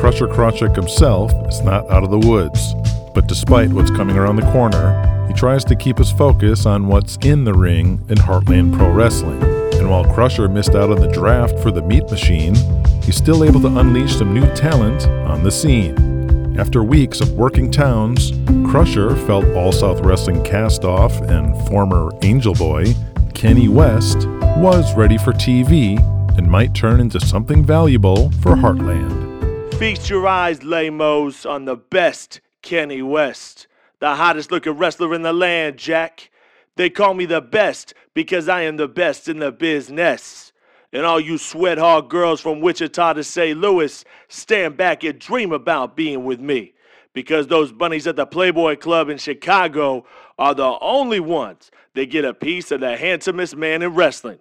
Crusher 0.00 0.28
Krawczyk 0.28 0.76
himself 0.76 1.32
is 1.48 1.62
not 1.62 1.90
out 1.90 2.04
of 2.04 2.10
the 2.10 2.18
woods. 2.18 2.74
But 3.14 3.26
despite 3.26 3.70
what's 3.70 3.90
coming 3.90 4.18
around 4.18 4.36
the 4.36 4.52
corner, 4.52 5.26
he 5.26 5.34
tries 5.34 5.64
to 5.64 5.74
keep 5.74 5.96
his 5.96 6.12
focus 6.12 6.66
on 6.66 6.88
what's 6.88 7.16
in 7.22 7.44
the 7.44 7.54
ring 7.54 8.04
in 8.10 8.18
Heartland 8.18 8.76
Pro 8.76 8.92
Wrestling. 8.92 9.57
And 9.78 9.90
while 9.90 10.04
Crusher 10.04 10.48
missed 10.48 10.74
out 10.74 10.90
on 10.90 11.00
the 11.00 11.08
draft 11.08 11.58
for 11.60 11.70
the 11.70 11.82
Meat 11.82 12.10
Machine, 12.10 12.54
he's 13.02 13.16
still 13.16 13.44
able 13.44 13.60
to 13.60 13.78
unleash 13.78 14.16
some 14.16 14.34
new 14.34 14.46
talent 14.54 15.06
on 15.06 15.42
the 15.44 15.50
scene. 15.50 16.56
After 16.58 16.82
weeks 16.82 17.20
of 17.20 17.30
working 17.32 17.70
towns, 17.70 18.32
Crusher 18.68 19.14
felt 19.26 19.44
All 19.54 19.70
South 19.70 20.00
Wrestling 20.00 20.42
cast-off 20.42 21.20
and 21.20 21.54
former 21.68 22.10
Angel 22.22 22.54
Boy, 22.54 22.94
Kenny 23.32 23.68
West, 23.68 24.26
was 24.56 24.94
ready 24.96 25.16
for 25.16 25.32
TV 25.32 25.98
and 26.36 26.50
might 26.50 26.74
turn 26.74 26.98
into 27.00 27.20
something 27.20 27.64
valuable 27.64 28.32
for 28.42 28.56
Heartland. 28.56 29.72
Feast 29.74 30.10
your 30.10 30.26
eyes, 30.26 30.64
lamos, 30.64 31.46
on 31.46 31.64
the 31.64 31.76
best 31.76 32.40
Kenny 32.62 33.02
West, 33.02 33.68
the 34.00 34.16
hottest 34.16 34.50
looking 34.50 34.72
wrestler 34.72 35.14
in 35.14 35.22
the 35.22 35.32
land, 35.32 35.76
Jack. 35.76 36.30
They 36.78 36.90
call 36.90 37.12
me 37.12 37.26
the 37.26 37.40
best 37.40 37.92
because 38.14 38.48
I 38.48 38.60
am 38.62 38.76
the 38.76 38.86
best 38.86 39.26
in 39.26 39.40
the 39.40 39.50
business. 39.50 40.52
And 40.92 41.04
all 41.04 41.18
you 41.18 41.36
sweat 41.36 41.76
hard 41.76 42.08
girls 42.08 42.40
from 42.40 42.60
Wichita 42.60 43.14
to 43.14 43.24
St. 43.24 43.58
Louis, 43.58 44.04
stand 44.28 44.76
back 44.76 45.02
and 45.02 45.18
dream 45.18 45.50
about 45.50 45.96
being 45.96 46.24
with 46.24 46.38
me. 46.38 46.74
Because 47.14 47.48
those 47.48 47.72
bunnies 47.72 48.06
at 48.06 48.14
the 48.14 48.26
Playboy 48.26 48.76
Club 48.76 49.08
in 49.08 49.18
Chicago 49.18 50.06
are 50.38 50.54
the 50.54 50.78
only 50.80 51.18
ones 51.18 51.72
that 51.94 52.10
get 52.10 52.24
a 52.24 52.32
piece 52.32 52.70
of 52.70 52.78
the 52.78 52.96
handsomest 52.96 53.56
man 53.56 53.82
in 53.82 53.96
wrestling. 53.96 54.38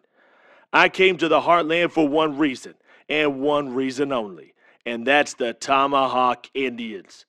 I 0.71 0.89
came 0.89 1.17
to 1.17 1.27
the 1.27 1.41
heartland 1.41 1.91
for 1.91 2.07
one 2.07 2.37
reason, 2.37 2.75
and 3.09 3.41
one 3.41 3.73
reason 3.73 4.11
only, 4.11 4.53
and 4.85 5.07
that's 5.07 5.33
the 5.33 5.53
Tomahawk 5.53 6.51
Indians. 6.53 7.25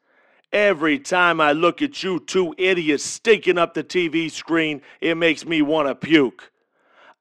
Every 0.52 0.98
time 0.98 1.42
I 1.42 1.52
look 1.52 1.82
at 1.82 2.02
you 2.02 2.20
two 2.20 2.54
idiots 2.56 3.04
stinking 3.04 3.58
up 3.58 3.74
the 3.74 3.84
TV 3.84 4.30
screen, 4.30 4.80
it 4.98 5.14
makes 5.14 5.44
me 5.44 5.60
want 5.60 5.88
to 5.88 5.94
puke. 5.94 6.50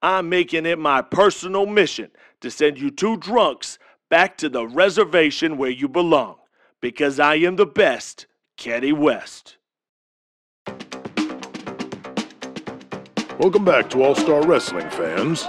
I'm 0.02 0.30
making 0.30 0.66
it 0.66 0.80
my 0.80 1.02
personal 1.02 1.66
mission 1.66 2.10
to 2.40 2.50
send 2.50 2.80
you 2.80 2.90
two 2.90 3.18
drunks 3.18 3.80
back 4.10 4.38
to 4.38 4.48
the 4.48 4.66
reservation 4.66 5.58
where 5.58 5.70
you 5.70 5.90
belong, 5.90 6.38
because 6.80 7.20
I 7.20 7.36
am 7.36 7.58
the 7.58 7.66
best, 7.66 8.28
Kenny 8.56 8.94
West. 8.94 9.58
Welcome 13.38 13.66
back 13.66 13.90
to 13.90 14.04
All 14.04 14.16
Star 14.16 14.48
Wrestling 14.48 14.90
fans. 14.92 15.48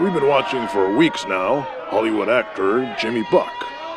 We've 0.00 0.12
been 0.12 0.26
watching 0.26 0.66
for 0.66 0.96
weeks 0.96 1.24
now 1.26 1.60
Hollywood 1.86 2.28
actor 2.28 2.92
Jimmy 2.98 3.24
Buck 3.30 3.52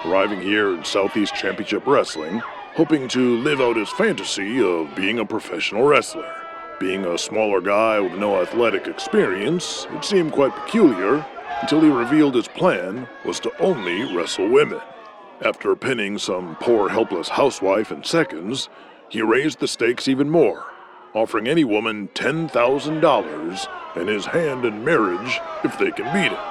arriving 0.06 0.42
here 0.42 0.76
in 0.76 0.84
Southeast 0.84 1.34
Championship 1.34 1.88
Wrestling, 1.88 2.44
hoping 2.76 3.08
to 3.08 3.38
live 3.38 3.62
out 3.62 3.78
his 3.78 3.90
fantasy 3.92 4.62
of 4.62 4.94
being 4.96 5.20
a 5.20 5.26
professional 5.26 5.84
wrestler. 5.84 6.30
Being 6.78 7.06
a 7.06 7.18
smaller 7.18 7.62
guy 7.62 8.02
with 8.02 8.20
no 8.20 8.42
athletic 8.42 8.86
experience, 8.86 9.88
it 9.92 10.04
seemed 10.04 10.34
quite 10.34 10.54
peculiar 10.54 11.26
until 11.62 11.80
he 11.80 11.90
revealed 11.90 12.36
his 12.36 12.50
plan 12.50 13.08
was 13.24 13.40
to 13.40 13.62
only 13.62 14.14
wrestle 14.14 14.50
women. 14.50 14.82
After 15.42 15.74
pinning 15.78 16.18
some 16.18 16.58
poor 16.58 16.90
helpless 16.90 17.30
housewife 17.30 17.94
in 17.94 18.04
seconds, 18.04 18.68
he 19.08 19.22
raised 19.22 19.62
the 19.62 19.70
stakes 19.70 20.10
even 20.10 20.30
more, 20.30 20.66
offering 21.14 21.48
any 21.48 21.64
woman 21.64 22.10
$10,000 22.14 23.68
and 23.96 24.10
his 24.10 24.26
hand 24.26 24.66
in 24.66 24.84
marriage 24.84 25.40
if 25.64 25.80
they 25.80 25.92
can 25.92 26.12
beat 26.14 26.34
him. 26.34 26.46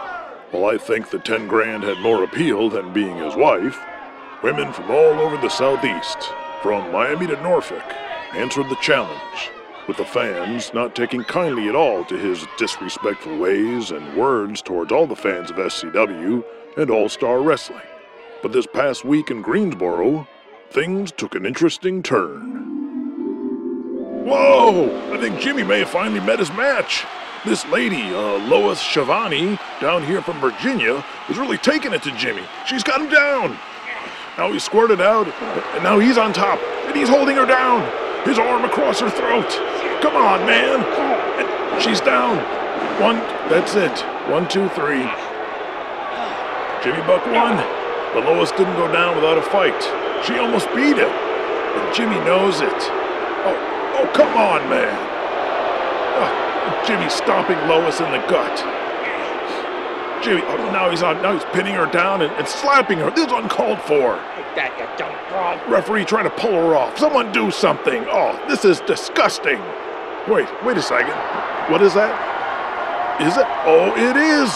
While 0.52 0.74
I 0.74 0.78
think 0.78 1.10
the 1.10 1.18
10 1.18 1.48
grand 1.48 1.82
had 1.82 1.98
more 1.98 2.24
appeal 2.24 2.70
than 2.70 2.94
being 2.94 3.18
his 3.18 3.36
wife, 3.36 3.78
women 4.44 4.70
from 4.74 4.90
all 4.90 5.20
over 5.20 5.38
the 5.38 5.48
southeast, 5.48 6.30
from 6.60 6.92
Miami 6.92 7.26
to 7.26 7.42
Norfolk, 7.42 7.82
answered 8.34 8.68
the 8.68 8.76
challenge, 8.76 9.50
with 9.88 9.96
the 9.96 10.04
fans 10.04 10.74
not 10.74 10.94
taking 10.94 11.24
kindly 11.24 11.66
at 11.70 11.74
all 11.74 12.04
to 12.04 12.18
his 12.18 12.46
disrespectful 12.58 13.38
ways 13.38 13.90
and 13.90 14.14
words 14.14 14.60
towards 14.60 14.92
all 14.92 15.06
the 15.06 15.16
fans 15.16 15.50
of 15.50 15.56
SCW 15.56 16.44
and 16.76 16.90
All 16.90 17.08
Star 17.08 17.40
Wrestling. 17.40 17.80
But 18.42 18.52
this 18.52 18.66
past 18.66 19.02
week 19.02 19.30
in 19.30 19.40
Greensboro, 19.40 20.28
things 20.72 21.10
took 21.10 21.34
an 21.34 21.46
interesting 21.46 22.02
turn. 22.02 22.66
Whoa! 24.26 25.10
I 25.10 25.18
think 25.20 25.40
Jimmy 25.40 25.64
may 25.64 25.78
have 25.78 25.88
finally 25.88 26.20
met 26.20 26.38
his 26.38 26.52
match. 26.52 27.06
This 27.46 27.66
lady, 27.68 28.02
uh, 28.14 28.46
Lois 28.46 28.82
Shavani, 28.82 29.58
down 29.80 30.04
here 30.04 30.20
from 30.20 30.38
Virginia, 30.38 31.02
is 31.30 31.38
really 31.38 31.56
taking 31.56 31.94
it 31.94 32.02
to 32.02 32.14
Jimmy. 32.18 32.42
She's 32.66 32.82
got 32.82 33.00
him 33.00 33.08
down. 33.08 33.58
Now 34.36 34.50
he 34.50 34.58
squirted 34.58 35.00
out, 35.00 35.28
and 35.28 35.84
now 35.84 36.00
he's 36.00 36.18
on 36.18 36.32
top, 36.32 36.58
and 36.86 36.96
he's 36.96 37.08
holding 37.08 37.36
her 37.36 37.46
down. 37.46 37.86
His 38.26 38.36
arm 38.36 38.64
across 38.64 38.98
her 38.98 39.08
throat. 39.08 39.48
Come 40.02 40.16
on, 40.16 40.40
man. 40.44 40.82
And 41.38 41.82
she's 41.82 42.00
down. 42.00 42.38
One, 43.00 43.16
that's 43.48 43.76
it. 43.76 44.00
One, 44.28 44.48
two, 44.48 44.68
three. 44.70 45.06
Jimmy 46.82 47.00
Buck 47.06 47.24
won, 47.30 47.56
but 48.12 48.24
Lois 48.26 48.50
didn't 48.50 48.74
go 48.74 48.90
down 48.92 49.14
without 49.14 49.38
a 49.38 49.42
fight. 49.42 49.80
She 50.26 50.34
almost 50.38 50.66
beat 50.74 50.98
him, 50.98 51.08
and 51.08 51.94
Jimmy 51.94 52.18
knows 52.26 52.60
it. 52.60 52.80
Oh, 53.46 53.54
oh, 54.02 54.10
come 54.14 54.36
on, 54.36 54.68
man. 54.68 54.98
Oh, 56.18 56.82
Jimmy 56.86 57.08
stomping 57.08 57.58
Lois 57.68 58.00
in 58.00 58.10
the 58.10 58.18
gut. 58.26 58.83
Jimmy, 60.24 60.42
oh, 60.46 60.56
now 60.72 60.88
he's 60.90 61.02
on. 61.02 61.20
Now 61.20 61.34
he's 61.34 61.44
pinning 61.52 61.74
her 61.74 61.84
down 61.84 62.22
and, 62.22 62.32
and 62.34 62.48
slapping 62.48 62.98
her. 62.98 63.10
This 63.10 63.26
is 63.26 63.32
uncalled 63.32 63.80
for. 63.82 64.16
That 64.56 64.72
dumb 64.96 65.12
fraud. 65.28 65.60
Referee 65.68 66.06
trying 66.06 66.24
to 66.24 66.34
pull 66.40 66.52
her 66.52 66.74
off. 66.74 66.96
Someone 66.98 67.30
do 67.32 67.50
something. 67.50 68.06
Oh, 68.08 68.32
this 68.48 68.64
is 68.64 68.80
disgusting. 68.80 69.60
Wait, 70.26 70.48
wait 70.64 70.78
a 70.78 70.82
second. 70.82 71.12
What 71.70 71.82
is 71.82 71.92
that? 71.92 72.14
Is 73.20 73.36
it? 73.36 73.46
Oh, 73.68 73.92
it 73.92 74.16
is. 74.16 74.48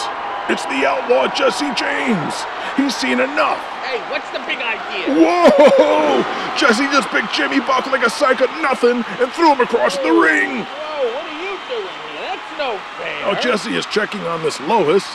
It's 0.49 0.65
the 0.65 0.81
outlaw 0.89 1.29
Jesse 1.29 1.69
James. 1.77 2.33
He's 2.73 2.95
seen 2.97 3.21
enough. 3.21 3.61
Hey, 3.85 4.01
what's 4.09 4.25
the 4.33 4.41
big 4.49 4.57
idea? 4.57 5.13
Whoa! 5.13 6.25
Jesse 6.57 6.89
just 6.89 7.07
picked 7.09 7.31
Jimmy 7.35 7.59
Buck 7.59 7.85
like 7.87 8.01
a 8.01 8.09
sack 8.09 8.41
of 8.41 8.49
nothing 8.57 9.05
and 9.21 9.31
threw 9.37 9.53
him 9.53 9.61
across 9.61 9.97
the 9.97 10.09
ring. 10.09 10.65
Whoa, 10.65 11.05
what 11.13 11.29
are 11.29 11.37
you 11.37 11.53
doing 11.69 11.93
here? 12.09 12.33
That's 12.33 12.49
no 12.57 12.81
fair. 12.97 13.21
Now 13.21 13.39
Jesse 13.39 13.75
is 13.75 13.85
checking 13.85 14.21
on 14.25 14.41
this 14.41 14.59
Lois, 14.61 15.05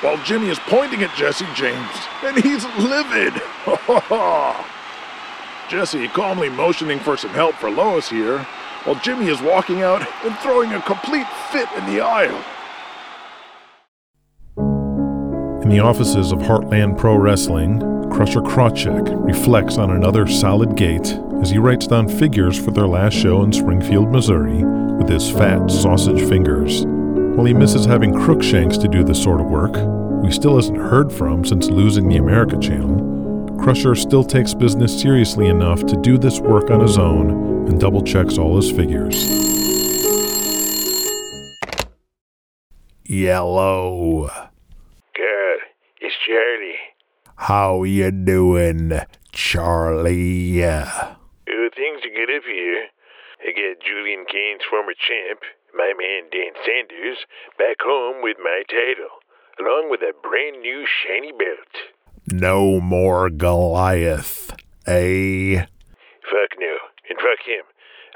while 0.00 0.16
Jimmy 0.24 0.48
is 0.48 0.58
pointing 0.60 1.02
at 1.02 1.14
Jesse 1.16 1.46
James, 1.54 1.90
and 2.22 2.36
he's 2.42 2.64
livid. 2.78 3.34
Jesse 5.68 6.08
calmly 6.08 6.48
motioning 6.48 6.98
for 6.98 7.16
some 7.16 7.30
help 7.30 7.54
for 7.56 7.70
Lois 7.70 8.08
here, 8.08 8.38
while 8.84 8.96
Jimmy 8.96 9.28
is 9.28 9.40
walking 9.42 9.82
out 9.82 10.06
and 10.24 10.34
throwing 10.38 10.72
a 10.72 10.82
complete 10.82 11.26
fit 11.50 11.68
in 11.76 11.86
the 11.86 12.00
aisle. 12.00 12.42
In 15.62 15.68
the 15.68 15.80
offices 15.80 16.32
of 16.32 16.38
Heartland 16.38 16.96
Pro 16.96 17.16
Wrestling, 17.16 17.80
Crusher 18.10 18.40
Krawczyk 18.40 19.24
reflects 19.24 19.78
on 19.78 19.90
another 19.90 20.26
solid 20.26 20.76
gate 20.76 21.16
as 21.42 21.50
he 21.50 21.58
writes 21.58 21.86
down 21.86 22.08
figures 22.08 22.58
for 22.58 22.70
their 22.70 22.88
last 22.88 23.14
show 23.14 23.42
in 23.42 23.52
Springfield, 23.52 24.10
Missouri, 24.10 24.64
with 24.96 25.08
his 25.08 25.30
fat 25.30 25.70
sausage 25.70 26.26
fingers. 26.28 26.84
While 27.36 27.46
he 27.46 27.54
misses 27.54 27.86
having 27.86 28.12
Crookshanks 28.12 28.76
to 28.78 28.88
do 28.88 29.02
this 29.02 29.22
sort 29.22 29.40
of 29.40 29.46
work, 29.46 29.74
who 29.76 30.26
he 30.26 30.32
still 30.32 30.56
hasn't 30.56 30.78
heard 30.78 31.12
from 31.12 31.44
since 31.44 31.68
losing 31.68 32.08
the 32.08 32.16
America 32.18 32.58
channel, 32.58 33.56
Crusher 33.58 33.94
still 33.94 34.24
takes 34.24 34.52
business 34.52 35.00
seriously 35.00 35.46
enough 35.46 35.84
to 35.86 35.96
do 35.96 36.18
this 36.18 36.40
work 36.40 36.70
on 36.70 36.80
his 36.80 36.98
own 36.98 37.30
and 37.68 37.80
double 37.80 38.02
checks 38.02 38.36
all 38.36 38.56
his 38.56 38.70
figures. 38.70 39.24
Yellow. 43.04 44.30
Good. 45.14 45.60
It's 46.00 46.16
Charlie. 46.26 46.78
How 47.36 47.84
you 47.84 48.10
doing, 48.10 48.92
Charlie? 49.32 50.64
Oh, 50.64 51.16
things 51.74 52.00
are 52.04 52.14
good 52.14 52.36
up 52.36 52.44
here. 52.44 52.86
I 53.42 53.52
got 53.52 53.84
Julian 53.86 54.26
Kane's 54.30 54.62
former 54.68 54.92
champ, 54.92 55.40
my 55.74 55.92
man 55.96 56.30
Dan 56.30 56.52
Sanders, 56.64 57.18
back 57.58 57.76
home 57.82 58.22
with 58.22 58.36
my 58.42 58.62
title, 58.68 59.20
along 59.58 59.90
with 59.90 60.00
a 60.00 60.12
brand 60.22 60.60
new 60.60 60.86
shiny 60.86 61.32
belt. 61.32 61.74
No 62.30 62.80
more 62.80 63.30
Goliath, 63.30 64.52
eh? 64.86 65.66
Fuck 66.22 66.58
no, 66.58 66.76
and 67.08 67.18
fuck 67.18 67.46
him. 67.46 67.64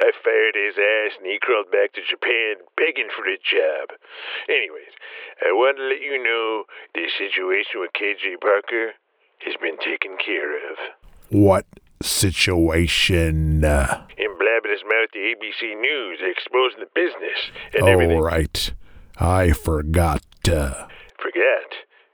I 0.01 0.11
fired 0.23 0.55
his 0.55 0.75
ass 0.75 1.19
and 1.19 1.27
he 1.27 1.39
crawled 1.41 1.71
back 1.71 1.93
to 1.95 2.03
Japan 2.03 2.57
begging 2.77 3.09
for 3.15 3.27
a 3.27 3.39
job. 3.39 3.95
Anyways, 4.49 4.95
I 5.43 5.53
want 5.53 5.77
to 5.79 5.85
let 5.85 6.01
you 6.01 6.23
know 6.23 6.65
the 6.95 7.07
situation 7.17 7.81
with 7.81 7.93
KJ 7.95 8.41
Parker 8.41 8.95
has 9.47 9.55
been 9.61 9.79
taken 9.79 10.17
care 10.19 10.57
of. 10.71 10.77
What 11.31 11.67
situation? 12.05 13.65
In 14.17 14.31
blabbing 14.39 14.71
his 14.71 14.85
mouth 14.85 15.11
to 15.13 15.19
ABC 15.19 15.81
News, 15.81 16.19
exposing 16.23 16.81
the 16.81 16.91
business 16.95 17.51
and 17.75 17.83
oh, 17.85 17.87
everything. 17.87 18.21
right. 18.21 18.73
I 19.19 19.53
forgot. 19.53 20.23
Uh, 20.47 20.87
Forgot. 21.21 21.71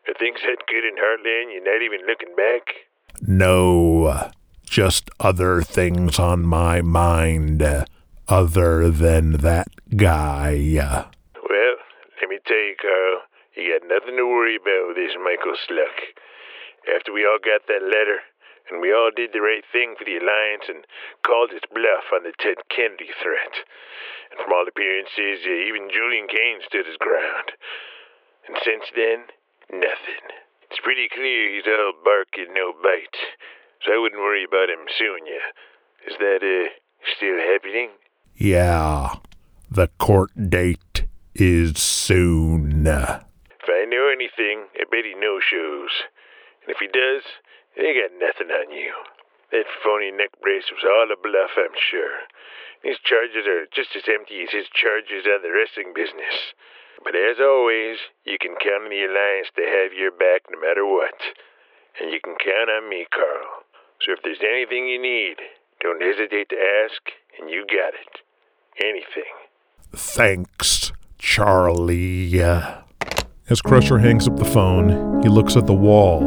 Are 0.08 0.14
things 0.18 0.38
that 0.42 0.58
good 0.68 0.84
in 0.84 0.96
Heartland 0.96 1.52
you're 1.52 1.64
not 1.64 1.82
even 1.84 2.06
looking 2.06 2.34
back? 2.36 2.62
no, 3.22 4.30
just 4.64 5.10
other 5.18 5.62
things 5.62 6.18
on 6.18 6.42
my 6.44 6.80
mind, 6.80 7.60
uh, 7.62 7.84
other 8.28 8.88
than 8.90 9.32
that 9.38 9.68
guy. 9.96 10.54
Well, 11.34 11.74
let 12.20 12.28
me 12.28 12.38
tell 12.46 12.56
you, 12.56 12.76
Carl, 12.80 13.20
you 13.56 13.78
got 13.78 13.88
nothing 13.88 14.16
to 14.16 14.24
worry 14.26 14.56
about 14.56 14.88
with 14.88 14.96
this 14.96 15.16
Michael 15.22 15.56
Sluck. 15.66 15.96
After 16.96 17.12
we 17.12 17.26
all 17.26 17.38
got 17.44 17.66
that 17.66 17.82
letter, 17.84 18.20
and 18.70 18.80
we 18.80 18.94
all 18.94 19.10
did 19.14 19.32
the 19.32 19.42
right 19.42 19.64
thing 19.72 19.94
for 19.98 20.04
the 20.04 20.16
Alliance 20.16 20.66
and 20.70 20.86
called 21.26 21.50
its 21.52 21.66
bluff 21.70 22.10
on 22.14 22.22
the 22.22 22.32
Ted 22.38 22.62
Kennedy 22.70 23.10
threat. 23.22 23.66
And 24.30 24.38
from 24.38 24.54
all 24.54 24.66
appearances, 24.66 25.44
even 25.46 25.90
Julian 25.90 26.30
Kane 26.30 26.62
stood 26.64 26.86
his 26.86 26.98
ground. 26.98 27.52
And 28.46 28.56
since 28.62 28.86
then, 28.94 29.30
nothing. 29.70 30.24
It's 30.70 30.80
pretty 30.82 31.10
clear 31.10 31.50
he's 31.50 31.66
all 31.66 31.92
bark 32.04 32.38
and 32.38 32.54
no 32.54 32.72
bite, 32.72 33.18
so 33.82 33.92
I 33.92 33.98
wouldn't 33.98 34.22
worry 34.22 34.46
about 34.46 34.70
him 34.70 34.86
suing 34.98 35.26
you. 35.26 35.42
Is 36.06 36.16
that, 36.18 36.40
uh, 36.42 36.70
still 37.16 37.38
happening? 37.38 37.90
Yeah, 38.36 39.18
the 39.70 39.88
court 39.98 40.30
date 40.48 41.04
is 41.34 41.78
soon. 41.78 42.86
If 42.86 43.68
I 43.68 43.84
know 43.84 44.08
anything, 44.08 44.66
I 44.74 44.84
bet 44.90 45.04
he 45.04 45.14
no 45.14 45.40
shows. 45.40 45.90
And 46.62 46.74
if 46.74 46.78
he 46.78 46.86
does, 46.86 47.22
they 47.76 47.94
got 47.94 48.14
nothing 48.18 48.50
on 48.50 48.72
you. 48.72 48.92
That 49.52 49.66
phony 49.82 50.10
neck 50.10 50.30
brace 50.42 50.70
was 50.70 50.86
all 50.86 51.10
a 51.10 51.18
bluff, 51.18 51.58
I'm 51.58 51.74
sure. 51.74 52.22
These 52.82 53.02
charges 53.02 53.46
are 53.46 53.66
just 53.74 53.96
as 53.96 54.06
empty 54.06 54.42
as 54.46 54.54
his 54.54 54.70
charges 54.70 55.26
on 55.26 55.42
the 55.42 55.50
wrestling 55.50 55.92
business. 55.92 56.54
But 57.02 57.16
as 57.16 57.40
always, 57.40 57.98
you 58.24 58.38
can 58.40 58.54
count 58.60 58.84
on 58.86 58.90
the 58.90 59.04
Alliance 59.04 59.50
to 59.56 59.64
have 59.66 59.92
your 59.92 60.12
back 60.12 60.46
no 60.50 60.60
matter 60.60 60.86
what. 60.86 61.18
And 62.00 62.12
you 62.12 62.20
can 62.22 62.36
count 62.38 62.70
on 62.70 62.88
me, 62.88 63.06
Carl. 63.10 63.66
So 64.00 64.12
if 64.12 64.22
there's 64.22 64.40
anything 64.40 64.86
you 64.86 65.00
need, 65.00 65.36
don't 65.80 66.00
hesitate 66.00 66.48
to 66.50 66.56
ask, 66.56 67.02
and 67.40 67.50
you 67.50 67.66
got 67.66 67.92
it. 67.92 68.22
Anything. 68.78 69.28
Thanks, 69.92 70.92
Charlie. 71.18 72.40
As 73.50 73.60
Crusher 73.60 73.98
hangs 73.98 74.28
up 74.28 74.36
the 74.36 74.44
phone, 74.44 75.22
he 75.22 75.28
looks 75.28 75.56
at 75.56 75.66
the 75.66 75.74
wall, 75.74 76.20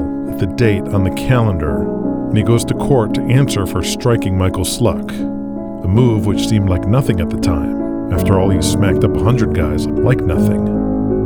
the 0.46 0.56
date 0.56 0.84
on 0.90 1.06
the 1.06 1.12
calendar, 1.12 1.84
and 2.28 2.38
he 2.38 2.44
goes 2.44 2.66
to 2.66 2.74
court 2.74 3.14
to 3.14 3.22
answer 3.22 3.66
for 3.66 3.82
striking 3.82 4.38
Michael 4.38 4.66
Sluck. 4.66 5.10
A 5.10 5.88
move 5.88 6.26
which 6.26 6.50
seemed 6.50 6.70
like 6.70 6.86
nothing 6.86 7.22
at 7.22 7.30
the 7.30 7.40
time. 7.40 8.12
After 8.12 8.38
all, 8.38 8.50
he 8.50 8.62
smacked 8.62 9.06
up 9.06 9.16
a 9.16 9.24
hundred 9.24 9.56
guys 9.56 9.88
like 9.88 10.20
nothing. 10.20 10.66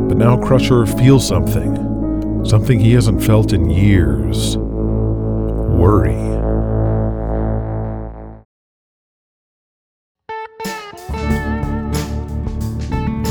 But 0.08 0.18
now 0.18 0.38
Crusher 0.38 0.86
feels 0.86 1.28
something. 1.28 2.46
Something 2.46 2.80
he 2.80 2.92
hasn't 2.92 3.24
felt 3.24 3.54
in 3.54 3.72
years. 3.72 4.56
Worry. 4.58 6.14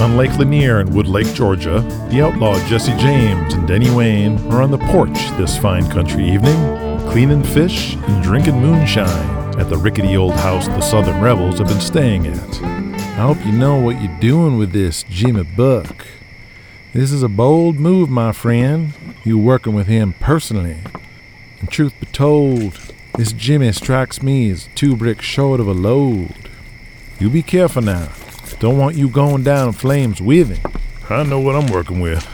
On 0.06 0.16
Lake 0.16 0.38
Lanier 0.38 0.80
in 0.80 0.94
Wood 0.94 1.08
Lake, 1.08 1.34
Georgia, 1.34 1.80
the 2.10 2.22
outlaw 2.22 2.56
Jesse 2.68 2.96
James 2.96 3.54
and 3.54 3.66
Denny 3.66 3.90
Wayne 3.90 4.38
are 4.52 4.62
on 4.62 4.70
the 4.70 4.78
porch 4.78 5.18
this 5.30 5.58
fine 5.58 5.90
country 5.90 6.30
evening, 6.30 6.54
cleaning 7.10 7.42
fish 7.42 7.96
and 7.96 8.22
drinking 8.22 8.60
moonshine 8.60 9.58
at 9.58 9.68
the 9.68 9.76
rickety 9.76 10.16
old 10.16 10.34
house 10.34 10.68
the 10.68 10.80
Southern 10.80 11.20
Rebels 11.20 11.58
have 11.58 11.66
been 11.66 11.80
staying 11.80 12.28
at. 12.28 12.62
I 12.62 13.26
hope 13.26 13.44
you 13.44 13.50
know 13.50 13.80
what 13.80 14.00
you're 14.00 14.20
doing 14.20 14.56
with 14.56 14.70
this 14.70 15.02
Jimmy 15.10 15.42
Buck. 15.42 16.06
This 16.92 17.10
is 17.10 17.24
a 17.24 17.28
bold 17.28 17.74
move, 17.74 18.08
my 18.08 18.30
friend. 18.30 18.92
You 19.24 19.38
working 19.38 19.74
with 19.74 19.88
him 19.88 20.14
personally. 20.20 20.78
And 21.58 21.68
truth 21.68 21.98
be 21.98 22.06
told, 22.06 22.78
this 23.16 23.32
Jimmy 23.32 23.72
strikes 23.72 24.22
me 24.22 24.52
as 24.52 24.68
two 24.76 24.94
bricks 24.94 25.24
short 25.24 25.58
of 25.58 25.66
a 25.66 25.74
load. 25.74 26.48
You 27.18 27.28
be 27.28 27.42
careful 27.42 27.82
now. 27.82 28.10
Don't 28.54 28.78
want 28.78 28.96
you 28.96 29.08
going 29.08 29.42
down 29.42 29.68
in 29.68 29.72
flames 29.74 30.20
with 30.20 30.56
him. 30.56 30.72
I 31.10 31.22
know 31.22 31.40
what 31.40 31.56
I'm 31.56 31.70
working 31.70 32.00
with. 32.00 32.26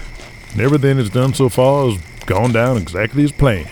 And 0.52 0.60
everything 0.60 0.96
that's 0.96 1.10
done 1.10 1.34
so 1.34 1.48
far 1.48 1.90
has 1.90 2.00
gone 2.26 2.52
down 2.52 2.76
exactly 2.76 3.24
as 3.24 3.32
planned. 3.32 3.70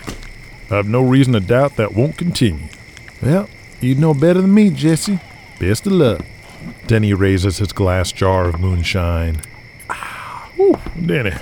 I 0.70 0.76
have 0.76 0.88
no 0.88 1.02
reason 1.02 1.32
to 1.34 1.40
doubt 1.40 1.76
that 1.76 1.94
won't 1.94 2.16
continue. 2.16 2.68
Well, 3.22 3.48
you 3.80 3.94
know 3.94 4.14
better 4.14 4.40
than 4.40 4.54
me, 4.54 4.70
Jesse. 4.70 5.20
Best 5.58 5.86
of 5.86 5.92
luck. 5.92 6.24
Denny 6.86 7.14
raises 7.14 7.58
his 7.58 7.72
glass 7.72 8.12
jar 8.12 8.48
of 8.48 8.60
moonshine. 8.60 9.40
Whew, 10.56 10.78
Denny, 11.04 11.32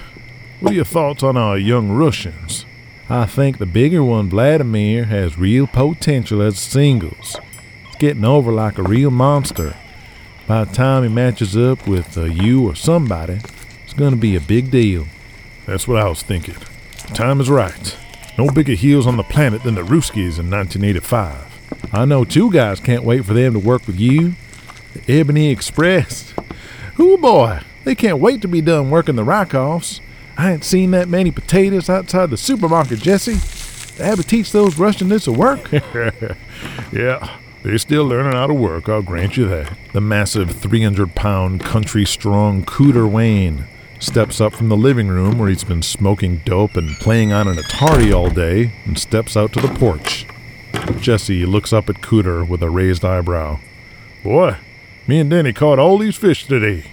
what 0.60 0.72
are 0.72 0.76
your 0.76 0.84
thoughts 0.84 1.22
on 1.22 1.36
our 1.36 1.58
young 1.58 1.90
Russians? 1.90 2.64
I 3.10 3.26
think 3.26 3.58
the 3.58 3.66
bigger 3.66 4.04
one, 4.04 4.28
Vladimir, 4.28 5.04
has 5.04 5.38
real 5.38 5.66
potential 5.66 6.42
as 6.42 6.58
singles. 6.58 7.36
He's 7.86 7.96
getting 7.96 8.24
over 8.24 8.52
like 8.52 8.78
a 8.78 8.82
real 8.82 9.10
monster. 9.10 9.74
By 10.48 10.64
the 10.64 10.72
time 10.72 11.02
he 11.02 11.10
matches 11.10 11.58
up 11.58 11.86
with 11.86 12.16
uh, 12.16 12.24
you 12.24 12.66
or 12.66 12.74
somebody, 12.74 13.38
it's 13.84 13.92
going 13.92 14.12
to 14.12 14.16
be 14.16 14.34
a 14.34 14.40
big 14.40 14.70
deal. 14.70 15.06
That's 15.66 15.86
what 15.86 15.98
I 15.98 16.08
was 16.08 16.22
thinking. 16.22 16.56
Time 17.12 17.38
is 17.38 17.50
right. 17.50 17.94
No 18.38 18.48
bigger 18.48 18.72
heels 18.72 19.06
on 19.06 19.18
the 19.18 19.22
planet 19.24 19.62
than 19.62 19.74
the 19.74 19.82
Ruskies 19.82 20.38
in 20.38 20.50
1985. 20.50 21.92
I 21.92 22.06
know 22.06 22.24
two 22.24 22.50
guys 22.50 22.80
can't 22.80 23.04
wait 23.04 23.26
for 23.26 23.34
them 23.34 23.52
to 23.52 23.58
work 23.58 23.86
with 23.86 24.00
you. 24.00 24.36
The 24.94 25.20
Ebony 25.20 25.50
Express. 25.50 26.32
Ooh 26.98 27.18
boy, 27.18 27.60
they 27.84 27.94
can't 27.94 28.18
wait 28.18 28.40
to 28.40 28.48
be 28.48 28.62
done 28.62 28.88
working 28.88 29.16
the 29.16 29.24
Rykovs. 29.26 30.00
I 30.38 30.52
ain't 30.52 30.64
seen 30.64 30.92
that 30.92 31.08
many 31.08 31.30
potatoes 31.30 31.90
outside 31.90 32.30
the 32.30 32.38
supermarket, 32.38 33.00
Jesse. 33.00 33.34
They 33.98 34.06
have 34.06 34.18
to 34.18 34.26
teach 34.26 34.52
those 34.52 34.78
Russians 34.78 35.10
this 35.10 35.24
to 35.24 35.32
work. 35.32 35.70
yeah, 36.92 37.38
they're 37.62 37.78
still 37.78 38.04
learning 38.04 38.32
how 38.32 38.46
to 38.46 38.54
work, 38.54 38.88
I'll 38.88 39.02
grant 39.02 39.36
you 39.36 39.48
that. 39.48 39.76
The 39.92 40.00
massive 40.00 40.52
300 40.52 41.14
pound 41.14 41.60
country 41.60 42.04
strong 42.04 42.64
Cooter 42.64 43.10
Wayne 43.10 43.64
steps 43.98 44.40
up 44.40 44.52
from 44.52 44.68
the 44.68 44.76
living 44.76 45.08
room 45.08 45.38
where 45.38 45.48
he's 45.48 45.64
been 45.64 45.82
smoking 45.82 46.40
dope 46.44 46.76
and 46.76 46.96
playing 46.96 47.32
on 47.32 47.48
an 47.48 47.56
Atari 47.56 48.14
all 48.14 48.30
day 48.30 48.72
and 48.84 48.98
steps 48.98 49.36
out 49.36 49.52
to 49.52 49.60
the 49.60 49.74
porch. 49.74 50.26
Jesse 51.00 51.44
looks 51.44 51.72
up 51.72 51.88
at 51.88 52.00
Cooter 52.00 52.46
with 52.46 52.62
a 52.62 52.70
raised 52.70 53.04
eyebrow. 53.04 53.58
Boy, 54.22 54.56
me 55.06 55.18
and 55.18 55.30
Danny 55.30 55.52
caught 55.52 55.78
all 55.78 55.98
these 55.98 56.16
fish 56.16 56.46
today. 56.46 56.84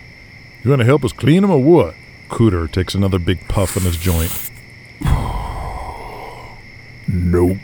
You 0.64 0.72
gonna 0.72 0.86
help 0.86 1.06
us 1.06 1.14
clean 1.14 1.44
them 1.44 1.52
or 1.52 1.62
what? 1.62 1.96
Cooter 2.30 2.72
takes 2.72 2.96
another 2.96 3.20
big 3.20 3.48
puff 3.48 3.78
on 3.78 3.84
his 3.84 3.98
joint. 3.98 4.52
nope. 7.08 7.58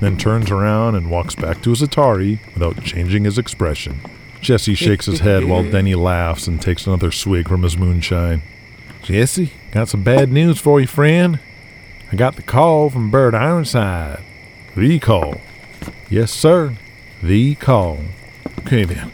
Then 0.00 0.16
turns 0.16 0.50
around 0.50 0.94
and 0.94 1.10
walks 1.10 1.34
back 1.34 1.62
to 1.62 1.70
his 1.70 1.82
Atari 1.82 2.38
without 2.54 2.82
changing 2.82 3.24
his 3.24 3.38
expression. 3.38 4.00
Jesse 4.40 4.74
shakes 4.74 5.06
his 5.06 5.20
head 5.20 5.44
while 5.44 5.68
Denny 5.68 5.94
laughs 5.94 6.46
and 6.46 6.60
takes 6.60 6.86
another 6.86 7.10
swig 7.10 7.48
from 7.48 7.62
his 7.62 7.76
moonshine. 7.76 8.42
Jesse, 9.02 9.52
got 9.70 9.88
some 9.88 10.02
bad 10.02 10.30
news 10.30 10.58
for 10.58 10.80
you, 10.80 10.86
friend. 10.86 11.40
I 12.12 12.16
got 12.16 12.36
the 12.36 12.42
call 12.42 12.90
from 12.90 13.10
Bert 13.10 13.34
Ironside. 13.34 14.22
The 14.76 14.98
call? 14.98 15.40
Yes, 16.08 16.30
sir. 16.30 16.74
The 17.22 17.54
call. 17.56 18.00
Okay, 18.60 18.84
then. 18.84 19.10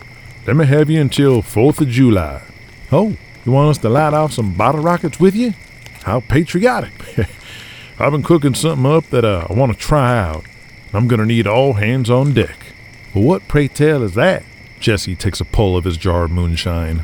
Let 0.46 0.56
me 0.56 0.66
have 0.66 0.90
you 0.90 1.00
until 1.00 1.40
4th 1.40 1.80
of 1.80 1.88
July. 1.88 2.42
Oh, 2.90 3.16
you 3.46 3.52
want 3.52 3.70
us 3.70 3.78
to 3.78 3.88
light 3.88 4.12
off 4.12 4.32
some 4.32 4.54
bottle 4.54 4.82
rockets 4.82 5.20
with 5.20 5.34
you? 5.34 5.54
How 6.02 6.20
patriotic. 6.20 6.92
I've 7.98 8.12
been 8.12 8.22
cooking 8.22 8.54
something 8.54 8.90
up 8.90 9.04
that 9.10 9.24
uh, 9.24 9.46
I 9.48 9.52
want 9.52 9.72
to 9.72 9.78
try 9.78 10.18
out. 10.18 10.44
I'm 10.92 11.08
going 11.08 11.20
to 11.20 11.26
need 11.26 11.46
all 11.46 11.74
hands 11.74 12.10
on 12.10 12.34
deck. 12.34 12.66
What, 13.12 13.48
pray 13.48 13.68
tell, 13.68 14.02
is 14.02 14.14
that? 14.14 14.42
Jesse 14.80 15.16
takes 15.16 15.40
a 15.40 15.44
pull 15.44 15.76
of 15.76 15.84
his 15.84 15.96
jar 15.96 16.24
of 16.24 16.30
moonshine. 16.30 17.02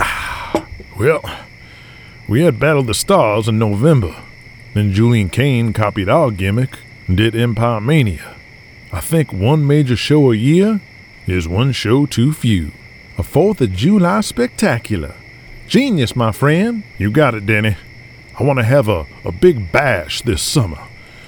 Well, 0.96 1.24
we 2.28 2.42
had 2.42 2.60
Battle 2.60 2.84
the 2.84 2.94
Stars 2.94 3.48
in 3.48 3.58
November. 3.58 4.14
Then 4.74 4.92
Julian 4.92 5.28
Kane 5.28 5.72
copied 5.72 6.08
our 6.08 6.30
gimmick 6.30 6.78
and 7.08 7.16
did 7.16 7.34
Empire 7.34 7.80
Mania. 7.80 8.36
I 8.92 9.00
think 9.00 9.32
one 9.32 9.66
major 9.66 9.96
show 9.96 10.30
a 10.30 10.36
year 10.36 10.80
is 11.26 11.48
one 11.48 11.72
show 11.72 12.06
too 12.06 12.32
few. 12.32 12.70
A 13.18 13.22
4th 13.22 13.60
of 13.60 13.72
July 13.72 14.20
spectacular. 14.20 15.16
Genius, 15.66 16.14
my 16.14 16.30
friend. 16.30 16.84
You 16.96 17.10
got 17.10 17.34
it, 17.34 17.44
Denny. 17.46 17.76
I 18.38 18.42
want 18.42 18.58
to 18.60 18.64
have 18.64 18.88
a, 18.88 19.06
a 19.24 19.32
big 19.32 19.72
bash 19.72 20.22
this 20.22 20.42
summer. 20.42 20.86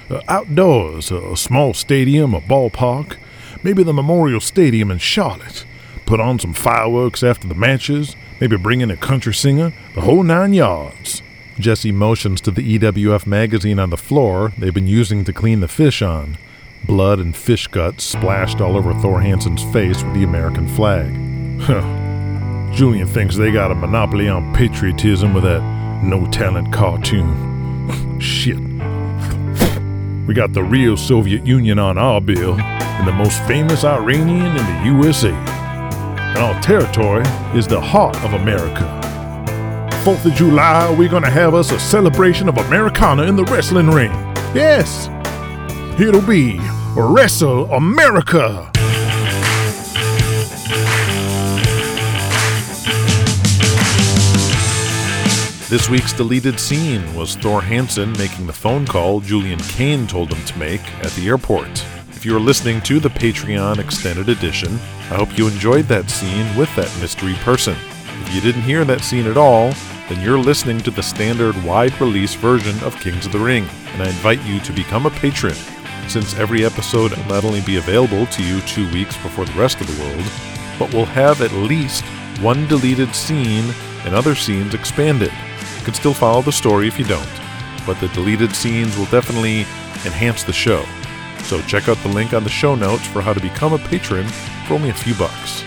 Uh, 0.08 0.20
outdoors, 0.28 1.10
a, 1.10 1.36
small 1.36 1.74
stadium, 1.74 2.34
a 2.34 2.40
ballpark, 2.40 3.16
maybe 3.62 3.82
the 3.82 3.92
Memorial 3.92 4.40
Stadium 4.40 4.90
in 4.90 4.98
Charlotte. 4.98 5.64
Put 6.04 6.20
on 6.20 6.38
some 6.38 6.54
fireworks 6.54 7.24
after 7.24 7.48
the 7.48 7.54
matches, 7.54 8.14
maybe 8.40 8.56
bring 8.56 8.80
in 8.80 8.90
a 8.90 8.96
country 8.96 9.34
singer, 9.34 9.72
the 9.94 10.02
whole 10.02 10.22
nine 10.22 10.52
yards. 10.52 11.22
Jesse 11.58 11.90
motions 11.90 12.40
to 12.42 12.50
the 12.50 12.78
EWF 12.78 13.26
magazine 13.26 13.78
on 13.78 13.90
the 13.90 13.96
floor 13.96 14.52
they've 14.58 14.74
been 14.74 14.86
using 14.86 15.24
to 15.24 15.32
clean 15.32 15.60
the 15.60 15.68
fish 15.68 16.02
on. 16.02 16.38
Blood 16.84 17.18
and 17.18 17.34
fish 17.34 17.66
guts 17.66 18.04
splashed 18.04 18.60
all 18.60 18.76
over 18.76 18.94
Thor 18.94 19.20
Hansen's 19.20 19.64
face 19.72 20.02
with 20.04 20.14
the 20.14 20.22
American 20.22 20.68
flag. 20.68 21.10
Huh. 21.62 21.82
Julian 22.72 23.08
thinks 23.08 23.36
they 23.36 23.50
got 23.50 23.72
a 23.72 23.74
monopoly 23.74 24.28
on 24.28 24.54
patriotism 24.54 25.32
with 25.32 25.44
that 25.44 25.62
no 26.04 26.26
talent 26.26 26.72
cartoon. 26.72 28.18
Shit. 28.20 28.65
We 30.26 30.34
got 30.34 30.52
the 30.52 30.62
real 30.62 30.96
Soviet 30.96 31.46
Union 31.46 31.78
on 31.78 31.96
our 31.96 32.20
bill 32.20 32.60
and 32.60 33.06
the 33.06 33.12
most 33.12 33.40
famous 33.44 33.84
Iranian 33.84 34.56
in 34.56 34.56
the 34.56 34.82
USA. 34.86 35.30
And 35.30 36.38
our 36.38 36.60
territory 36.60 37.22
is 37.54 37.68
the 37.68 37.80
heart 37.80 38.16
of 38.24 38.32
America. 38.32 38.82
4th 40.02 40.24
of 40.24 40.32
July, 40.32 40.92
we're 40.98 41.08
gonna 41.08 41.30
have 41.30 41.54
us 41.54 41.70
a 41.70 41.78
celebration 41.78 42.48
of 42.48 42.58
Americana 42.58 43.22
in 43.22 43.36
the 43.36 43.44
wrestling 43.44 43.88
ring. 43.88 44.10
Yes, 44.52 45.08
it'll 46.00 46.20
be 46.20 46.58
Wrestle 46.96 47.72
America. 47.72 48.72
This 55.68 55.90
week's 55.90 56.12
deleted 56.12 56.60
scene 56.60 57.12
was 57.16 57.34
Thor 57.34 57.60
Hansen 57.60 58.12
making 58.12 58.46
the 58.46 58.52
phone 58.52 58.86
call 58.86 59.18
Julian 59.18 59.58
Kane 59.58 60.06
told 60.06 60.32
him 60.32 60.44
to 60.44 60.58
make 60.60 60.80
at 61.04 61.10
the 61.14 61.26
airport. 61.26 61.84
If 62.10 62.24
you 62.24 62.36
are 62.36 62.40
listening 62.40 62.80
to 62.82 63.00
the 63.00 63.08
Patreon 63.08 63.78
Extended 63.78 64.28
Edition, 64.28 64.74
I 65.10 65.16
hope 65.16 65.36
you 65.36 65.48
enjoyed 65.48 65.86
that 65.86 66.08
scene 66.08 66.54
with 66.54 66.72
that 66.76 66.96
mystery 67.00 67.34
person. 67.40 67.76
If 68.22 68.32
you 68.32 68.40
didn't 68.40 68.62
hear 68.62 68.84
that 68.84 69.00
scene 69.00 69.26
at 69.26 69.36
all, 69.36 69.72
then 70.08 70.22
you're 70.22 70.38
listening 70.38 70.78
to 70.82 70.92
the 70.92 71.02
standard 71.02 71.60
wide 71.64 72.00
release 72.00 72.34
version 72.34 72.78
of 72.84 73.00
Kings 73.00 73.26
of 73.26 73.32
the 73.32 73.40
Ring, 73.40 73.66
and 73.94 74.04
I 74.04 74.06
invite 74.06 74.44
you 74.44 74.60
to 74.60 74.72
become 74.72 75.06
a 75.06 75.10
patron. 75.10 75.56
Since 76.06 76.38
every 76.38 76.64
episode 76.64 77.10
will 77.10 77.24
not 77.24 77.44
only 77.44 77.60
be 77.62 77.78
available 77.78 78.26
to 78.26 78.42
you 78.44 78.60
two 78.60 78.88
weeks 78.92 79.16
before 79.16 79.46
the 79.46 79.58
rest 79.58 79.80
of 79.80 79.88
the 79.88 80.00
world, 80.04 80.30
but 80.78 80.94
will 80.94 81.06
have 81.06 81.42
at 81.42 81.50
least 81.54 82.04
one 82.40 82.68
deleted 82.68 83.12
scene 83.16 83.74
and 84.06 84.14
other 84.14 84.34
scenes 84.34 84.74
expanded. 84.74 85.32
You 85.78 85.84
can 85.84 85.94
still 85.94 86.14
follow 86.14 86.40
the 86.40 86.52
story 86.52 86.88
if 86.88 86.98
you 86.98 87.04
don't, 87.04 87.28
but 87.84 88.00
the 88.00 88.08
deleted 88.08 88.54
scenes 88.54 88.96
will 88.96 89.06
definitely 89.06 89.60
enhance 90.06 90.42
the 90.44 90.52
show. 90.52 90.84
So 91.42 91.60
check 91.62 91.88
out 91.88 91.98
the 91.98 92.08
link 92.08 92.32
on 92.32 92.44
the 92.44 92.50
show 92.50 92.74
notes 92.74 93.06
for 93.06 93.20
how 93.20 93.32
to 93.32 93.40
become 93.40 93.72
a 93.72 93.78
patron 93.78 94.26
for 94.66 94.74
only 94.74 94.88
a 94.88 94.94
few 94.94 95.14
bucks. 95.14 95.62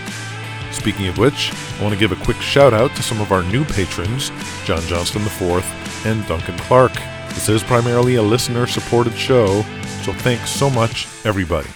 Speaking 0.72 1.08
of 1.08 1.18
which, 1.18 1.52
I 1.78 1.82
want 1.82 1.94
to 1.94 2.00
give 2.00 2.12
a 2.12 2.24
quick 2.24 2.38
shout 2.38 2.72
out 2.72 2.94
to 2.96 3.02
some 3.02 3.20
of 3.20 3.32
our 3.32 3.42
new 3.44 3.64
patrons, 3.64 4.30
John 4.64 4.82
Johnston 4.82 5.22
IV 5.22 5.64
and 6.06 6.26
Duncan 6.26 6.58
Clark. 6.58 6.94
This 7.30 7.48
is 7.48 7.62
primarily 7.62 8.16
a 8.16 8.22
listener 8.22 8.66
supported 8.66 9.14
show, 9.14 9.62
so 10.02 10.12
thanks 10.12 10.50
so 10.50 10.70
much, 10.70 11.06
everybody. 11.24 11.68